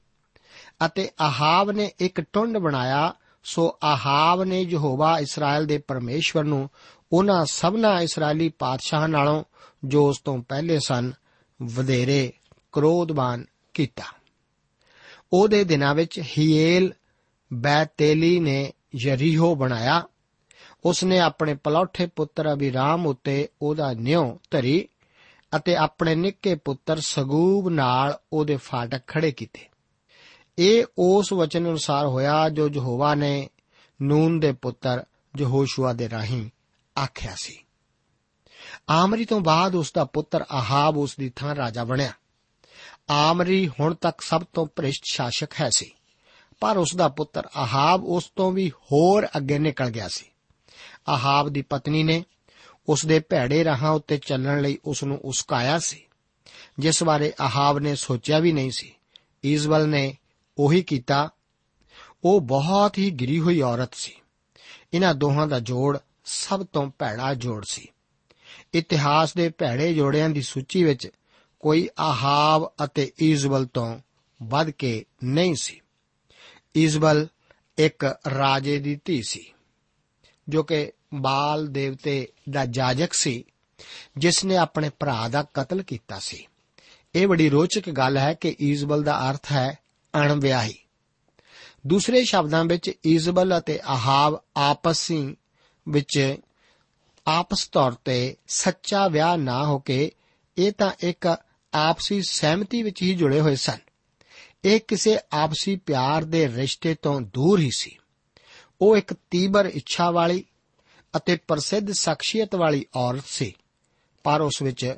ਅਤੇ 0.86 1.10
ਆਹਾਬ 1.20 1.70
ਨੇ 1.70 1.90
ਇੱਕ 1.98 2.20
ਟੁੰਡ 2.20 2.58
ਬਣਾਇਆ 2.58 3.14
ਸੋ 3.48 3.78
ਆਹਾਬ 3.84 4.44
ਨੇ 4.44 4.62
ਯਹੋਵਾ 4.62 5.18
ਇਸਰਾਇਲ 5.18 5.66
ਦੇ 5.66 5.78
ਪਰਮੇਸ਼ਵਰ 5.78 6.44
ਨੂੰ 6.44 6.70
ਉਹਨਾਂ 7.12 7.44
ਸਭਨਾ 7.44 8.00
ਇਸرائیਲੀ 8.00 8.48
ਪਾਤਸ਼ਾਹਾਂ 8.48 9.08
ਨਾਲੋਂ 9.08 9.44
ਜੋ 9.84 10.08
ਉਸ 10.08 10.20
ਤੋਂ 10.20 10.42
ਪਹਿਲੇ 10.42 10.78
ਸਨ, 10.86 11.12
ਵਧੇਰੇ 11.62 12.32
ਕ੍ਰੋਧਵਾਨ 12.72 13.44
ਕੀਤਾ। 13.74 14.02
ਉਹਦੇ 15.32 15.64
ਦਿਨਾਂ 15.64 15.94
ਵਿੱਚ 15.94 16.22
ਹੀਏਲ 16.38 16.94
ਬੈਤੇਲੀ 17.52 18.40
ਨੇ 18.40 18.72
ਯਰੀਹੋ 18.96 19.54
ਬਣਾਇਆ। 19.54 20.02
ਉਸ 20.84 21.04
ਨੇ 21.04 21.18
ਆਪਣੇ 21.18 21.54
ਪਲੌਠੇ 21.54 22.06
ਪੁੱਤਰ 22.06 22.52
ਅਬੀਰਾਮ 22.52 23.06
ਉਤੇ 23.06 23.48
ਉਹਦਾ 23.62 23.92
ਨਿਉ 23.92 24.38
ਧਰੀ 24.50 24.88
ਅਤੇ 25.56 25.76
ਆਪਣੇ 25.76 26.14
ਨਿੱਕੇ 26.14 26.54
ਪੁੱਤਰ 26.54 27.00
ਸਗੂਬ 27.00 27.68
ਨਾਲ 27.68 28.18
ਉਹਦੇ 28.32 28.56
ਫਾਟਕ 28.56 29.06
ਖੜੇ 29.06 29.32
ਕੀਤੇ। 29.32 29.60
ਇਹ 30.58 30.84
ਉਸ 30.98 31.32
ਵਚਨ 31.32 31.60
ਅਨੁਸਾਰ 31.60 32.06
ਹੋਇਆ 32.06 32.48
ਜੋ 32.48 32.68
ਯਹੋਵਾ 32.68 33.14
ਨੇ 33.14 33.48
ਨੂਨ 34.02 34.40
ਦੇ 34.40 34.52
ਪੁੱਤਰ 34.52 35.04
ਯਹੋਸ਼ੂਆ 35.38 35.92
ਦੇ 35.92 36.10
ਰਾਹੀਂ 36.10 36.50
ਆਖਿਆ 36.98 37.34
ਸੀ। 37.42 37.58
ਆਮਰੀ 38.88 39.24
ਤੋਂ 39.24 39.40
ਬਾਅਦ 39.40 39.74
ਉਸ 39.74 39.92
ਦਾ 39.92 40.04
ਪੁੱਤਰ 40.04 40.44
ਆਹਾਬ 40.50 40.96
ਉਸ 40.96 41.16
ਦੀ 41.16 41.30
ਥਾਂ 41.36 41.56
ਰਾਜਾ 41.56 41.84
ਬਣਿਆ। 41.84 42.12
ਆਮਰੀ 43.10 43.68
ਹੁਣ 43.68 43.94
ਤੱਕ 43.94 44.20
ਸਭ 44.20 44.44
ਤੋਂ 44.52 44.66
ਭ੍ਰਿਸ਼ਟ 44.66 45.02
ਸ਼ਾਸਕ 45.04 45.52
ਹੈ 45.60 45.70
ਸੀ, 45.70 45.90
ਪਰ 46.60 46.76
ਉਸ 46.76 46.96
ਦਾ 46.96 47.08
ਪੁੱਤਰ 47.08 47.48
ਆਹਾਬ 47.56 48.04
ਉਸ 48.04 48.30
ਤੋਂ 48.36 48.52
ਵੀ 48.52 48.70
ਹੋਰ 48.70 49.28
ਅੱਗੇ 49.36 49.58
ਨਿਕਲ 49.58 49.90
ਗਿਆ 49.90 50.08
ਸੀ। 50.08 50.26
ਆਹਾਬ 51.08 51.48
ਦੀ 51.48 51.62
ਪਤਨੀ 51.62 52.02
ਨੇ 52.02 52.24
ਉਸ 52.88 53.06
ਦੇ 53.06 53.18
ਭੈੜੇ 53.20 53.64
ਰਾਹਾਂ 53.64 53.90
ਉੱਤੇ 53.90 54.16
ਚੱਲਣ 54.16 54.62
ਲਈ 54.62 54.78
ਉਸ 54.84 55.04
ਨੂੰ 55.04 55.18
ਉਸਕਾਇਆ 55.18 55.78
ਸੀ, 55.78 56.04
ਜਿਸ 56.78 57.02
ਬਾਰੇ 57.02 57.32
ਆਹਾਬ 57.40 57.78
ਨੇ 57.78 57.94
ਸੋਚਿਆ 57.94 58.38
ਵੀ 58.38 58.52
ਨਹੀਂ 58.52 58.70
ਸੀ। 58.70 58.92
ਇਜ਼ਬਲ 59.44 59.88
ਨੇ 59.88 60.16
ਉਹੀ 60.58 60.82
ਕੀਤਾ। 60.82 61.30
ਉਹ 62.24 62.40
ਬਹੁਤ 62.40 62.98
ਹੀ 62.98 63.10
ਗਿਰੀ 63.10 63.40
ਹੋਈ 63.40 63.60
ਔਰਤ 63.60 63.94
ਸੀ। 63.94 64.12
ਇਹਨਾਂ 64.94 65.14
ਦੋਹਾਂ 65.14 65.46
ਦਾ 65.46 65.60
ਜੋੜ 65.60 65.98
ਸਭ 66.24 66.66
ਤੋਂ 66.72 66.90
ਭੈੜਾ 66.98 67.34
ਜੋੜ 67.34 67.64
ਸੀ। 67.68 67.88
ਇਤਿਹਾਸ 68.74 69.34
ਦੇ 69.34 69.48
ਭੈੜੇ 69.48 69.94
ਜੋੜਿਆਂ 69.94 70.28
ਦੀ 70.28 70.42
ਸੂਚੀ 70.42 70.84
ਵਿੱਚ 70.84 71.08
ਕੋਈ 71.60 71.88
ਆਹਾਬ 71.98 72.72
ਅਤੇ 72.84 73.12
ਇਜ਼ਬਲ 73.18 73.66
ਤੋਂ 73.66 73.98
ਵੱਧ 74.42 74.70
ਕੇ 74.70 75.04
ਨਹੀਂ 75.24 75.54
ਸੀ। 75.62 75.80
ਇਜ਼ਬਲ 76.74 77.26
ਇੱਕ 77.78 78.04
ਰਾਜੇ 78.38 78.78
ਦੀ 78.78 79.00
ਧੀ 79.04 79.22
ਸੀ, 79.28 79.52
ਜੋ 80.48 80.62
ਕਿ 80.62 80.92
ਬਾਲ 81.14 81.66
ਦੇਵਤੇ 81.66 82.28
ਦਾ 82.50 82.66
ਜਾਜਕ 82.66 83.12
ਸੀ, 83.12 83.44
ਜਿਸ 84.18 84.44
ਨੇ 84.44 84.56
ਆਪਣੇ 84.56 84.90
ਭਰਾ 85.00 85.28
ਦਾ 85.28 85.46
ਕਤਲ 85.54 85.82
ਕੀਤਾ 85.82 86.18
ਸੀ। 86.18 86.46
ਇਹ 87.14 87.26
ਬੜੀ 87.26 87.48
ਰੋਚਕ 87.48 87.90
ਗੱਲ 87.90 88.18
ਹੈ 88.18 88.34
ਕਿ 88.34 88.56
ਇਜ਼ਬਲ 88.58 89.02
ਦਾ 89.02 89.30
ਅਰਥ 89.30 89.52
ਹੈ 89.52 89.78
ਅਣਵਿਆਹੀ। 90.16 90.74
ਦੂਸਰੇ 91.86 92.24
ਸ਼ਬਦਾਂ 92.24 92.64
ਵਿੱਚ 92.64 92.90
ਇਜ਼ਬਲ 93.04 93.58
ਅਤੇ 93.58 93.80
ਆਹਾਬ 93.84 94.40
ਆਪਸੀ 94.56 95.36
ਵਿੱਚ 95.88 96.36
ਆਪਸ 97.26 97.68
ਤੌਰ 97.68 97.92
ਤੇ 97.92 98.36
ਸੱਚਾ 98.48 99.08
ਵਿਆਹ 99.08 99.36
ਨਾ 99.36 99.66
ਹੋ 99.66 99.78
ਕੇ 99.78 100.10
ਇਹ 100.56 100.72
ਤਾਂ 100.72 100.90
ਇੱਕ 101.00 101.36
ਆਪਸੀ 101.74 102.22
ਸਹਿਮਤੀ 102.22 102.82
ਵਿੱਚ 102.82 103.02
ਹੀ 103.02 103.14
ਜੁੜੇ 103.14 103.40
ਹੋਏ 103.40 103.56
ਸਨ। 103.56 103.78
ਇਹ 104.64 104.80
ਕਿਸੇ 104.88 105.18
ਆਪਸੀ 105.32 105.76
ਪਿਆਰ 105.76 106.24
ਦੇ 106.24 106.48
ਰਿਸ਼ਤੇ 106.48 106.94
ਤੋਂ 106.94 107.20
ਦੂਰ 107.20 107.60
ਹੀ 107.60 107.70
ਸੀ। 107.74 107.96
ਉਹ 108.80 108.96
ਇੱਕ 108.96 109.14
ਤੀਬਰ 109.30 109.66
ਇੱਛਾ 109.66 110.10
ਵਾਲੀ 110.10 110.44
ਅਤੇ 111.16 111.36
ਪ੍ਰਸਿੱਧ 111.36 111.92
ਸ਼ਖਸੀਅਤ 111.92 112.54
ਵਾਲੀ 112.54 112.84
ਔਰਤ 112.96 113.24
ਸੀ, 113.26 113.54
ਪਰ 114.24 114.40
ਉਸ 114.40 114.62
ਵਿੱਚ 114.62 114.94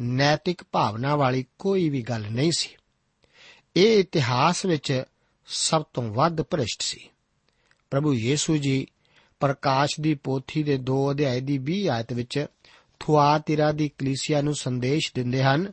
ਨੈਤਿਕ 0.00 0.62
ਭਾਵਨਾ 0.72 1.16
ਵਾਲੀ 1.16 1.44
ਕੋਈ 1.58 1.88
ਵੀ 1.88 2.02
ਗੱਲ 2.02 2.24
ਨਹੀਂ 2.30 2.52
ਸੀ। 2.58 2.68
ਇਹ 3.76 4.00
ਇਤਿਹਾਸ 4.00 4.66
ਵਿੱਚ 4.66 5.02
ਸਭ 5.46 5.82
ਤੋਂ 5.94 6.02
ਵੱਧ 6.02 6.42
ਭ੍ਰਿਸ਼ਟ 6.42 6.82
ਸੀ। 6.82 7.08
ਪ੍ਰਭੂ 7.90 8.14
ਯੀਸੂ 8.14 8.56
ਜੀ 8.56 8.86
ਪ੍ਰਕਾਸ਼ 9.40 10.00
ਦੀ 10.00 10.14
ਪੋਥੀ 10.14 10.62
ਦੇ 10.62 10.78
2 10.90 11.10
ਅਧਿਆਇ 11.10 11.40
ਦੀ 11.40 11.58
20 11.58 11.86
ਆਇਤ 11.88 12.12
ਵਿੱਚ 12.12 12.46
ਥੁਆਤਿਰਾ 13.00 13.72
ਦੀ 13.72 13.88
ਕਲੀਸਿਆ 13.88 14.40
ਨੂੰ 14.40 14.54
ਸੰਦੇਸ਼ 14.54 15.12
ਦਿੰਦੇ 15.14 15.42
ਹਨ, 15.42 15.72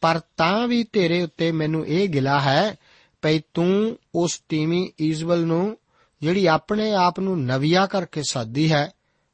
ਪਰ 0.00 0.20
ਤਾਂ 0.36 0.68
ਵੀ 0.68 0.84
ਤੇਰੇ 0.84 1.22
ਉੱਤੇ 1.22 1.52
ਮੈਨੂੰ 1.52 1.86
ਇਹ 1.86 2.08
ਗਿਲਾ 2.08 2.40
ਹੈ 2.40 2.76
ਭਈ 3.22 3.40
ਤੂੰ 3.54 3.98
ਉਸ 4.14 4.42
ਤੀਵੀਂ 4.48 4.90
ਇਜ਼ਬਲ 4.98 5.46
ਨੂੰ, 5.46 5.78
ਜਿਹੜੀ 6.20 6.46
ਆਪਣੇ 6.46 6.92
ਆਪ 6.92 7.20
ਨੂੰ 7.20 7.44
ਨਵੀਆ 7.44 7.86
ਕਰਕੇ 7.86 8.22
ਸਾਦੀ 8.22 8.72
ਹੈ, 8.72 8.92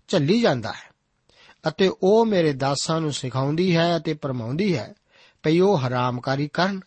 ਝੱਲੀ 0.08 0.40
ਜਾਂਦਾ 0.40 0.72
ਹੈ 0.72 0.92
ਅਤੇ 1.68 1.90
ਉਹ 2.02 2.26
ਮੇਰੇ 2.26 2.52
ਦਾਸਾਂ 2.52 3.00
ਨੂੰ 3.00 3.12
ਸਿਖਾਉਂਦੀ 3.12 3.76
ਹੈ 3.76 3.96
ਅਤੇ 3.96 4.14
ਪਰਮਾਉਂਦੀ 4.14 4.76
ਹੈ 4.76 4.94
ਭਈ 5.42 5.60
ਉਹ 5.60 5.78
ਹਰਾਮਕਾਰੀ 5.78 6.48
ਕਰਨ 6.48 6.80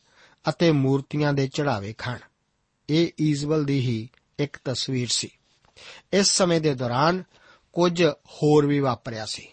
ਅਤੇ 0.49 0.71
ਮੂਰਤੀਆਂ 0.71 1.33
ਦੇ 1.33 1.47
ਚੜਾਵੇ 1.47 1.93
ਖਾਣ। 1.97 2.19
ਇਹ 2.89 3.07
ਇਜ਼ਬਲ 3.19 3.65
ਦੀ 3.65 3.79
ਹੀ 3.79 4.09
ਇੱਕ 4.39 4.57
ਤਸਵੀਰ 4.65 5.07
ਸੀ। 5.07 5.29
ਇਸ 6.13 6.27
ਸਮੇਂ 6.27 6.61
ਦੇ 6.61 6.73
ਦੌਰਾਨ 6.73 7.23
ਕੁਝ 7.73 8.05
ਹੋਰ 8.05 8.65
ਵੀ 8.65 8.79
ਵਾਪਰਿਆ 8.79 9.25
ਸੀ, 9.25 9.47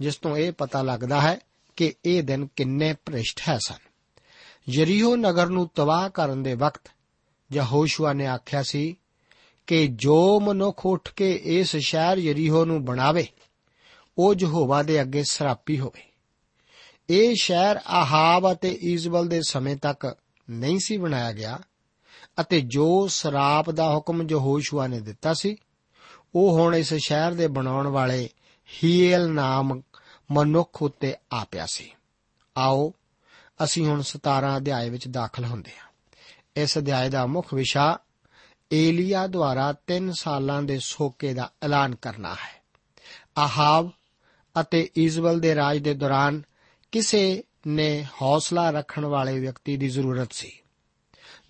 ਜਿਸ 0.00 0.16
ਤੋਂ 0.16 0.36
ਇਹ 0.36 0.52
ਪਤਾ 0.52 0.82
ਲੱਗਦਾ 0.82 1.20
ਹੈ 1.20 1.38
ਕਿ 1.76 1.94
ਇਹ 2.04 2.22
ਦਿਨ 2.22 2.48
ਕਿੰਨੇ 2.56 2.94
ਭ੍ਰਿਸ਼ਟ 3.06 3.40
ਹੈ 3.48 3.58
ਸਨ। 3.66 3.90
ਯਰੀਹੋ 4.68 5.16
ਨਗਰ 5.16 5.46
ਨੂੰ 5.46 5.70
ਤਬਾਹ 5.74 6.10
ਕਰਨ 6.10 6.42
ਦੇ 6.42 6.54
ਵਕਤ 6.54 6.90
ਯਹੋਸ਼ੂਆ 7.52 8.12
ਨੇ 8.12 8.26
ਆਖਿਆ 8.26 8.62
ਸੀ 8.62 8.96
ਕਿ 9.66 9.86
ਜੋ 9.86 10.40
ਮਨੁੱਖ 10.40 10.86
ਉੱਠ 10.86 11.14
ਕੇ 11.14 11.40
ਇਸ 11.44 11.76
ਸ਼ਹਿਰ 11.76 12.18
ਯਰੀਹੋ 12.18 12.64
ਨੂੰ 12.64 12.84
ਬਣਾਵੇ, 12.84 13.26
ਉਹ 14.18 14.34
ਯਹੋਵਾ 14.40 14.82
ਦੇ 14.82 15.00
ਅੱਗੇ 15.00 15.24
ਸਰਾਪੀ 15.30 15.78
ਹੋਵੇ। 15.80 16.09
ਇਹ 17.10 17.34
ਸ਼ਹਿਰ 17.40 17.76
ਆਹਾਬ 17.86 18.52
ਅਤੇ 18.52 18.70
ਇਜ਼ਬਲ 18.70 19.28
ਦੇ 19.28 19.42
ਸਮੇਂ 19.42 19.76
ਤੱਕ 19.76 20.16
ਨਹੀਂ 20.50 20.78
ਸੀ 20.78 20.96
ਬਣਾਇਆ 20.96 21.32
ਗਿਆ 21.32 21.58
ਅਤੇ 22.40 22.60
ਜੋ 22.60 23.08
ਸਰਾਪ 23.08 23.70
ਦਾ 23.70 23.94
ਹੁਕਮ 23.94 24.26
ਜੋ 24.26 24.40
ਹੋਸ਼ੂਆ 24.40 24.86
ਨੇ 24.86 25.00
ਦਿੱਤਾ 25.00 25.34
ਸੀ, 25.34 25.56
ਉਹ 26.34 26.58
ਹੁਣ 26.58 26.76
ਇਸ 26.76 26.94
ਸ਼ਹਿਰ 26.94 27.32
ਦੇ 27.32 27.48
ਬਣਾਉਣ 27.48 27.86
ਵਾਲੇ 27.86 28.28
ਹੀਲ 28.84 29.28
ਨਾਮ 29.28 29.82
ਮਨੁੱਖ 30.30 30.82
ਉੱਤੇ 30.82 31.14
ਆ 31.32 31.44
ਪਿਆ 31.50 31.66
ਸੀ। 31.66 31.92
ਆਓ, 32.58 32.94
ਅਸੀਂ 33.64 33.86
ਹੁਣ 33.86 34.02
17 34.02 34.56
ਅਧਿਆਏ 34.56 34.90
ਵਿੱਚ 34.90 35.08
ਦਾਖਲ 35.08 35.44
ਹੁੰਦੇ 35.44 35.70
ਹਾਂ। 35.70 35.88
ਇਸ 36.56 36.78
ਅਧਿਆਏ 36.78 37.08
ਦਾ 37.08 37.26
ਮੁੱਖ 37.26 37.54
ਵਿਸ਼ਾ 37.54 37.98
ਏਲੀਆ 38.72 39.26
ਦੁਆਰਾ 39.26 39.74
3 39.86 40.12
ਸਾਲਾਂ 40.12 40.62
ਦੇ 40.62 40.78
ਸੋਕੇ 40.78 41.34
ਦਾ 41.34 41.50
ਐਲਾਨ 41.62 41.94
ਕਰਨਾ 41.94 42.34
ਹੈ। 42.34 42.62
ਆਹਾਬ 43.38 43.90
ਅਤੇ 44.60 44.90
ਇਜ਼ਬਲ 44.96 45.40
ਦੇ 45.40 45.54
ਰਾਜ 45.54 45.78
ਦੇ 45.78 45.94
ਦੌਰਾਨ 45.94 46.42
ਕਿਸੇ 46.92 47.44
ਨੇ 47.66 48.06
ਹੌਸਲਾ 48.22 48.70
ਰੱਖਣ 48.70 49.04
ਵਾਲੇ 49.04 49.38
ਵਿਅਕਤੀ 49.38 49.76
ਦੀ 49.76 49.88
ਜ਼ਰੂਰਤ 49.88 50.32
ਸੀ, 50.32 50.52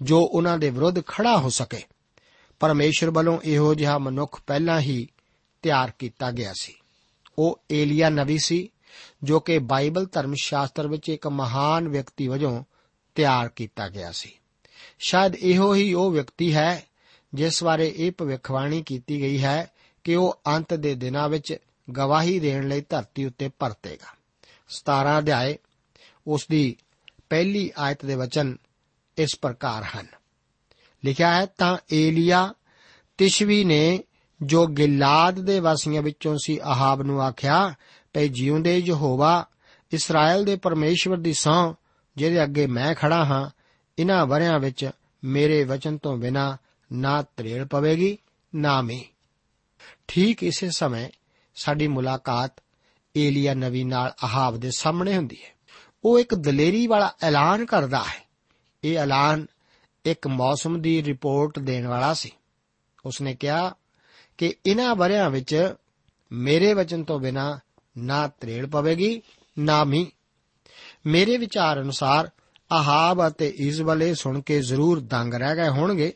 ਜੋ 0.02 0.20
ਉਹਨਾਂ 0.20 0.58
ਦੇ 0.58 0.70
ਵਿਰੁੱਧ 0.70 1.06
ਖੜਾ 1.06 1.36
ਹੋ 1.36 1.50
ਸਕੇ। 1.50 1.82
ਪਰਮੇਸ਼ਰ 2.60 3.10
ਵੱਲੋਂ 3.10 3.38
ਇਹੋ 3.44 3.74
ਜਿਹਾ 3.74 3.98
ਮਨੁੱਖ 3.98 4.40
ਪਹਿਲਾਂ 4.46 4.80
ਹੀ 4.80 5.08
ਤਿਆਰ 5.62 5.92
ਕੀਤਾ 5.98 6.30
ਗਿਆ 6.30 6.52
ਸੀ। 6.60 6.74
ਉਹ 7.38 7.60
ਏਲੀਆ 7.70 8.10
ਨਬੀ 8.10 8.38
ਸੀ, 8.38 8.68
ਜੋ 9.22 9.40
ਕਿ 9.40 9.58
ਬਾਈਬਲ 9.58 10.06
ਧਰਮ 10.12 10.34
ਸ਼ਾਸਤਰ 10.42 10.88
ਵਿੱਚ 10.88 11.08
ਇੱਕ 11.08 11.26
ਮਹਾਨ 11.26 11.88
ਵਿਅਕਤੀ 11.88 12.28
ਵਜੋਂ 12.28 12.64
ਤਿਆਰ 13.14 13.48
ਕੀਤਾ 13.48 13.88
ਗਿਆ 13.88 14.12
ਸੀ। 14.12 14.32
ਸ਼ਾਇਦ 14.98 15.36
ਇਹੋ 15.36 15.74
ਹੀ 15.74 15.94
ਉਹ 15.94 16.10
ਵਿਅਕਤੀ 16.10 16.54
ਹੈ, 16.54 16.84
ਜਿਸ 17.34 17.64
ਬਾਰੇ 17.64 17.94
ਇਹ 17.96 18.12
ਭਵਿੱਖਬਾਣੀ 18.12 18.82
ਕੀਤੀ 18.82 19.20
ਗਈ 19.20 19.42
ਹੈ 19.42 19.70
ਕਿ 20.04 20.16
ਉਹ 20.16 20.40
ਅੰਤ 20.46 20.74
ਦੇ 20.74 20.94
ਦਿਨਾਂ 20.94 21.28
ਵਿੱਚ 21.28 21.56
ਗਵਾਹੀ 21.96 22.40
ਦੇਣ 22.40 22.68
ਲਈ 22.68 22.80
ਧਰਤੀ 22.80 23.24
ਉੱਤੇ 23.24 23.50
ਪਰਤੇਗਾ। 23.58 24.19
17 24.70 25.18
ਅਧਿਆਏ 25.18 25.58
ਉਸ 26.26 26.46
ਦੀ 26.50 26.76
ਪਹਿਲੀ 27.30 27.72
ਆਇਤ 27.78 28.04
ਦੇ 28.04 28.14
ਵਚਨ 28.14 28.56
ਇਸ 29.16 29.38
ਪ੍ਰਕਾਰ 29.42 29.84
ਹਨ। 29.84 30.06
ਲਿਖਿਆ 31.04 31.34
ਹੈ, 31.34 31.46
ਤਾਂ 31.46 31.78
ਏਲੀਆ 31.92 32.54
ਤਿਸ਼ਵੀ 33.18 33.64
ਨੇ 33.64 34.04
ਜੋ 34.42 34.66
ਗਿਲਾਦ 34.66 35.40
ਦੇ 35.40 35.60
ਵਾਸੀਆਂ 35.60 36.02
ਵਿੱਚੋਂ 36.02 36.38
ਸੀ 36.44 36.60
ਆਹਾਬ 36.62 37.02
ਨੂੰ 37.02 37.22
ਆਖਿਆ, 37.22 37.74
ਭਈ 38.14 38.28
ਜਿਉਂਦੇ 38.28 38.78
ਯਹੋਵਾ, 38.78 39.46
ਇਸਰਾਇਲ 39.92 40.44
ਦੇ 40.44 40.56
ਪਰਮੇਸ਼ਵਰ 40.56 41.16
ਦੀ 41.16 41.32
ਸਹੁੰ, 41.32 41.74
ਜਿਹਦੇ 42.16 42.42
ਅੱਗੇ 42.42 42.66
ਮੈਂ 42.66 42.94
ਖੜਾ 42.94 43.24
ਹਾਂ, 43.24 43.50
ਇਨ੍ਹਾਂ 43.98 44.26
ਵਰਿਆਂ 44.26 44.58
ਵਿੱਚ 44.58 44.90
ਮੇਰੇ 45.24 45.64
ਵਚਨ 45.64 45.98
ਤੋਂ 45.98 46.16
ਬਿਨਾ 46.16 46.56
ਨਾ 46.92 47.22
ਤਰੇੜ 47.22 47.64
ਪਵੇਗੀ, 47.64 48.18
ਨਾ 48.54 48.82
ਮੀ 48.82 49.04
ਠੀਕ 50.08 50.42
ਇਸੇ 50.42 50.70
ਸਮੇਂ 50.70 51.08
ਸਾਡੀ 51.54 51.88
ਮੁਲਾਕਾਤ 51.88 52.52
ਏਲੀਆ 53.16 53.54
ਨਵੀ 53.54 53.84
ਨਾਲ 53.84 54.12
ਆਹਾਬ 54.24 54.56
ਦੇ 54.56 54.70
ਸਾਹਮਣੇ 54.70 55.16
ਹੁੰਦੀ 55.16 55.36
ਹੈ। 55.44 55.50
ਉਹ 56.04 56.20
ਇੱਕ 56.20 56.34
ਦਲੇਰੀ 56.34 56.86
ਵਾਲਾ 56.86 57.12
ਐਲਾਨ 57.22 57.66
ਕਰਦਾ 57.66 57.98
ਹੈ। 57.98 58.28
ਇਹ 58.84 58.98
ਐਲਾਨ 58.98 59.46
ਇੱਕ 60.04 60.26
ਮੌਸਮ 60.26 60.80
ਦੀ 60.80 61.02
ਰਿਪੋਰਟ 61.02 61.58
ਦੇਣ 61.58 61.86
ਵਾਲਾ 61.86 62.14
ਸੀ। 62.14 62.30
ਉਸਨੇ 63.06 63.34
ਕਿਹਾ 63.34 63.74
ਕਿ 64.38 64.54
ਇਨ੍ਹਾਂ 64.66 64.94
ਵਰਿਆਂ 64.94 65.30
ਵਿੱਚ 65.30 65.74
ਮੇਰੇ 66.32 66.74
ਵਚਨ 66.74 67.04
ਤੋਂ 67.04 67.20
ਬਿਨਾ 67.20 67.58
ਨਾ 67.98 68.28
ਤਰੇੜ 68.28 68.66
ਪਵੇਗੀ, 68.66 69.22
ਨਾ 69.58 69.84
ਮੀ 69.84 70.10
ਮੇਰੇ 71.06 71.36
ਵਿਚਾਰ 71.36 71.82
ਅਨੁਸਾਰ 71.82 72.30
ਆਹਾਬ 72.72 73.28
ਅਤੇ 73.28 73.48
ਇਜ਼ਬਲ 73.48 74.02
ਇਹ 74.02 74.14
ਸੁਣ 74.14 74.40
ਕੇ 74.40 74.60
ਜ਼ਰੂਰ 74.60 75.00
ਦੰਗ 75.00 75.34
ਰਹਿ 75.34 75.56
ਗਏ 75.56 75.68
ਹੋਣਗੇ, 75.68 76.12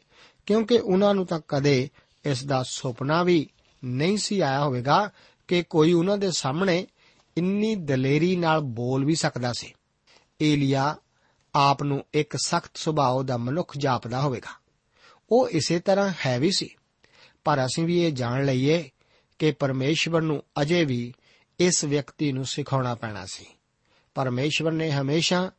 ਕਿਉਂਕਿ 0.46 0.78
ਉਹਨਾਂ 0.78 1.14
ਨੂੰ 1.14 1.26
ਤਾਂ 1.26 1.40
ਕਦੇ 1.48 1.90
ਇਸ 2.24 2.44
ਦਾ 2.44 2.62
ਸੁਪਨਾ 2.62 3.22
ਵੀ 3.22 3.46
ਨਹੀਂ 3.84 4.18
ਸੀ 4.18 4.40
ਆਇਆ 4.40 4.64
ਹੋਵੇਗਾ 4.64 5.10
ਕਿ 5.48 5.64
ਕੋਈ 5.70 5.92
ਉਹਨਾਂ 5.92 6.18
ਦੇ 6.18 6.30
ਸਾਹਮਣੇ 6.30 6.86
ਇੰਨੀ 7.36 7.74
ਦਲੇਰੀ 7.74 8.36
ਨਾਲ 8.36 8.60
ਬੋਲ 8.60 9.04
ਵੀ 9.04 9.14
ਸਕਦਾ 9.14 9.52
ਸੀ। 9.52 9.74
ਏਲੀਆ 10.42 10.96
ਆਪ 11.54 11.82
ਨੂੰ 11.82 12.04
ਇੱਕ 12.14 12.36
ਸਖਤ 12.36 12.70
ਸੁਭਾਅ 12.74 13.22
ਦਾ 13.22 13.36
ਮਨੁੱਖ 13.36 13.78
ਜਾਪਦਾ 13.78 14.20
ਹੋਵੇਗਾ। 14.20 14.50
ਉਹ 15.30 15.48
ਇਸੇ 15.48 15.78
ਤਰ੍ਹਾਂ 15.78 16.12
ਹੈ 16.26 16.38
ਵੀ 16.38 16.50
ਸੀ। 16.50 16.76
ਪਰ 17.44 17.66
ਅਸੀਂ 17.66 17.84
ਵੀ 17.84 18.04
ਇਹ 18.04 18.12
ਜਾਣ 18.12 18.44
ਲਈਏ 18.44 18.90
ਕਿ 19.38 19.52
ਪਰਮੇਸ਼ਵਰ 19.52 20.22
ਨੂੰ 20.22 20.44
ਅਜੇ 20.62 20.84
ਵੀ 20.84 21.14
ਇਸ 21.58 21.84
ਵਿਅਕਤੀ 21.84 22.32
ਨੂੰ 22.32 22.44
ਸਿਖਾਉਣਾ 22.44 22.94
ਪੈਣਾ 22.94 23.26
ਸੀ। 23.26 23.46
ਪਰਮੇਸ਼ਵਰ 24.14 24.72
ਨੇ 24.72 24.90
ਹਮੇਸ਼ਾ 24.90 25.52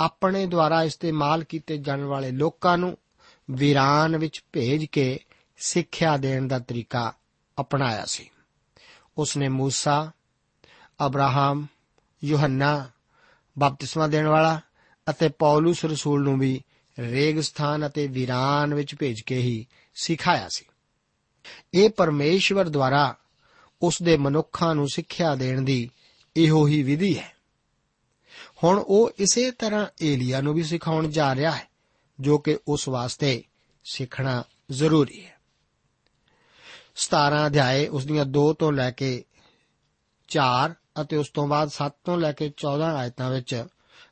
ਆਪਣੇ 0.00 0.46
ਦੁਆਰਾ 0.46 0.82
ਇਸਤੇਮਾਲ 0.82 1.44
ਕੀਤੇ 1.44 1.76
ਜਾਣ 1.76 2.04
ਵਾਲੇ 2.04 2.30
ਲੋਕਾਂ 2.30 2.78
ਨੂੰ 2.78 2.98
ਵੀਰਾਨ 3.50 4.16
ਵਿੱਚ 4.16 4.44
ਭੇਜ 4.52 4.84
ਕੇ 4.84 5.20
ਸਿੱਖਿਆ 5.56 6.16
ਦੇਣ 6.16 6.48
ਦਾ 6.48 6.58
ਤਰੀਕਾ 6.58 7.12
ਅਪਣਾਇਆ 7.60 8.04
ਸੀ। 8.04 8.30
ਉਸਨੇ 9.17 9.47
موسی 9.47 10.11
ਅਬਰਾਹਮ 11.05 11.67
ਯੋਹੰਨਾ 12.23 12.89
ਬਪਤਿਸਮਾ 13.59 14.07
ਦੇਣ 14.07 14.27
ਵਾਲਾ 14.27 14.61
ਅਤੇ 15.09 15.29
ਪੌਲਸ 15.29 15.85
ਰਸੂਲ 15.85 16.23
ਨੂੰ 16.23 16.39
ਵੀ 16.39 16.61
ਰੇਗਿਸਤਾਨ 16.99 17.87
ਅਤੇ 17.87 18.07
ਵੀਰਾਨ 18.07 18.73
ਵਿੱਚ 18.73 18.95
ਭੇਜ 18.95 19.21
ਕੇ 19.21 19.37
ਹੀ 19.37 19.65
ਸਿਖਾਇਆ 19.95 20.49
ਸੀ 20.49 20.65
ਇਹ 21.73 21.89
ਪਰਮੇਸ਼ਵਰ 21.89 22.69
ਦੁਆਰਾ 22.69 23.15
ਉਸ 23.81 24.01
ਦੇ 24.01 24.17
ਮਨੁੱਖਾਂ 24.17 24.75
ਨੂੰ 24.75 24.89
ਸਿੱਖਿਆ 24.89 25.35
ਦੇਣ 25.35 25.61
ਦੀ 25.61 25.89
ਇਹੋ 26.35 26.67
ਹੀ 26.67 26.83
ਵਿਧੀ 26.83 27.19
ਹੈ 27.19 27.35
ਹੁਣ 28.63 28.77
ਉਹ 28.77 29.11
ਇਸੇ 29.19 29.51
ਤਰ੍ਹਾਂ 29.51 29.87
ਏਲੀਆ 30.01 30.41
ਨੂੰ 30.41 30.53
ਵੀ 30.53 30.63
ਸਿਖਾਉਣ 30.63 31.07
ਜਾ 31.07 31.35
ਰਿਹਾ 31.35 31.51
ਹੈ 31.51 31.69
ਜੋ 32.19 32.37
ਕਿ 32.37 32.57
ਉਸ 32.67 32.87
ਵਾਸਤੇ 32.87 33.43
ਸਿੱਖਣਾ 33.83 34.43
ਜ਼ਰੂਰੀ 34.71 35.25
ਹੈ 35.25 35.39
17 36.96 37.46
ਅਧਿਆਏ, 37.46 37.88
ਉਸ 37.88 38.06
ਦੀਆਂ 38.06 38.24
2 38.24 38.52
ਤੋਂ 38.52 38.72
ਲੈ 38.72 38.90
ਕੇ 38.90 39.24
4 40.28 40.74
ਅਤੇ 41.02 41.16
ਉਸ 41.16 41.28
ਤੋਂ 41.28 41.48
ਬਾਅਦ 41.48 41.68
7 41.68 41.92
ਤੋਂ 42.04 42.18
ਲੈ 42.18 42.32
ਕੇ 42.32 42.52
14 42.56 42.94
ਆਇਤਾਂ 42.96 43.30
ਵਿੱਚ 43.30 43.64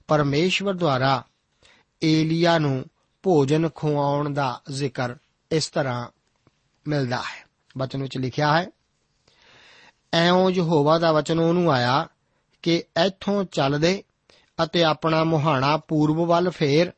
ਪਰਮੇਸ਼ਵਰ 0.09 0.75
ਦੁਆਰਾ 0.75 1.25
ਏਲੀਆ 2.03 2.59
ਨੂੰ 2.59 2.85
ਭੋਜਨ 3.23 3.69
ਖਵਾਉਣ 3.69 4.35
ਦਾ 4.35 4.61
ਜ਼ਿਕਰ 4.71 5.17
ਇਸ 5.51 5.69
ਤਰ੍ਹਾਂ 5.69 6.09
ਮਿਲਦਾ 6.89 7.17
ਹੈ। 7.17 7.47
ਬਚਨ 7.79 8.03
ਵਿੱਚ 8.03 8.19
ਲਿਖਿਆ 8.19 8.59
ਹੈ, 8.59 8.67
ਐਉਂ 10.13 10.51
ਯਹੋਵਾ 10.51 10.99
ਦਾ 10.99 11.13
ਵਚਨ 11.13 11.39
ਉਹਨੂੰ 11.39 11.73
ਆਇਆ 11.73 12.09
ਕਿ 12.63 12.85
ਇੱਥੋਂ 13.07 13.45
ਚੱਲਦੇ 13.45 14.05
ਅਤੇ 14.65 14.85
ਆਪਣਾ 14.85 15.25
ਮੁਹਾਣਾ 15.25 15.77
ਪੂਰਬ 15.77 16.17
ਵੱਲ 16.17 16.51
ਫੇਰ 16.51 16.93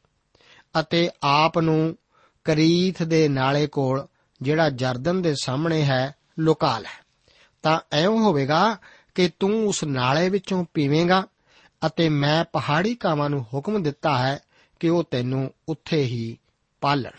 ਅਤੇ 0.80 1.10
ਆਪ 1.22 1.58
ਨੂੰ 1.58 1.98
ਕਰੀਥ 2.44 3.02
ਦੇ 3.02 3.28
ਨਾਲੇ 3.28 3.66
ਕੋਲ 3.66 4.06
ਜਿਹੜਾ 4.42 4.70
ਜਰਦਨ 4.70 5.22
ਦੇ 5.22 5.34
ਸਾਹਮਣੇ 5.42 5.82
ਹੈ 5.82 6.14
ਲੁਕਾ 6.38 6.78
ਲੈ 6.78 7.04
ਤਾਂ 7.62 7.80
ਐਉਂ 7.92 8.18
ਹੋਵੇਗਾ 8.18 8.76
ਕਿ 9.14 9.30
ਤੂੰ 9.40 9.68
ਉਸ 9.68 9.84
ਨਾਲੇ 9.84 10.28
ਵਿੱਚੋਂ 10.28 10.64
ਪੀਵੇਂਗਾ 10.74 11.26
ਅਤੇ 11.86 12.08
ਮੈਂ 12.08 12.44
ਪਹਾੜੀ 12.44 12.94
ਕਾਵਾਂ 12.94 13.30
ਨੂੰ 13.30 13.46
ਹੁਕਮ 13.54 13.82
ਦਿੱਤਾ 13.82 14.18
ਹੈ 14.18 14.38
ਕਿ 14.80 14.88
ਉਹ 14.88 15.04
ਤੈਨੂੰ 15.04 15.52
ਉੱਥੇ 15.68 16.02
ਹੀ 16.02 16.38
ਪਾਲਣ। 16.80 17.10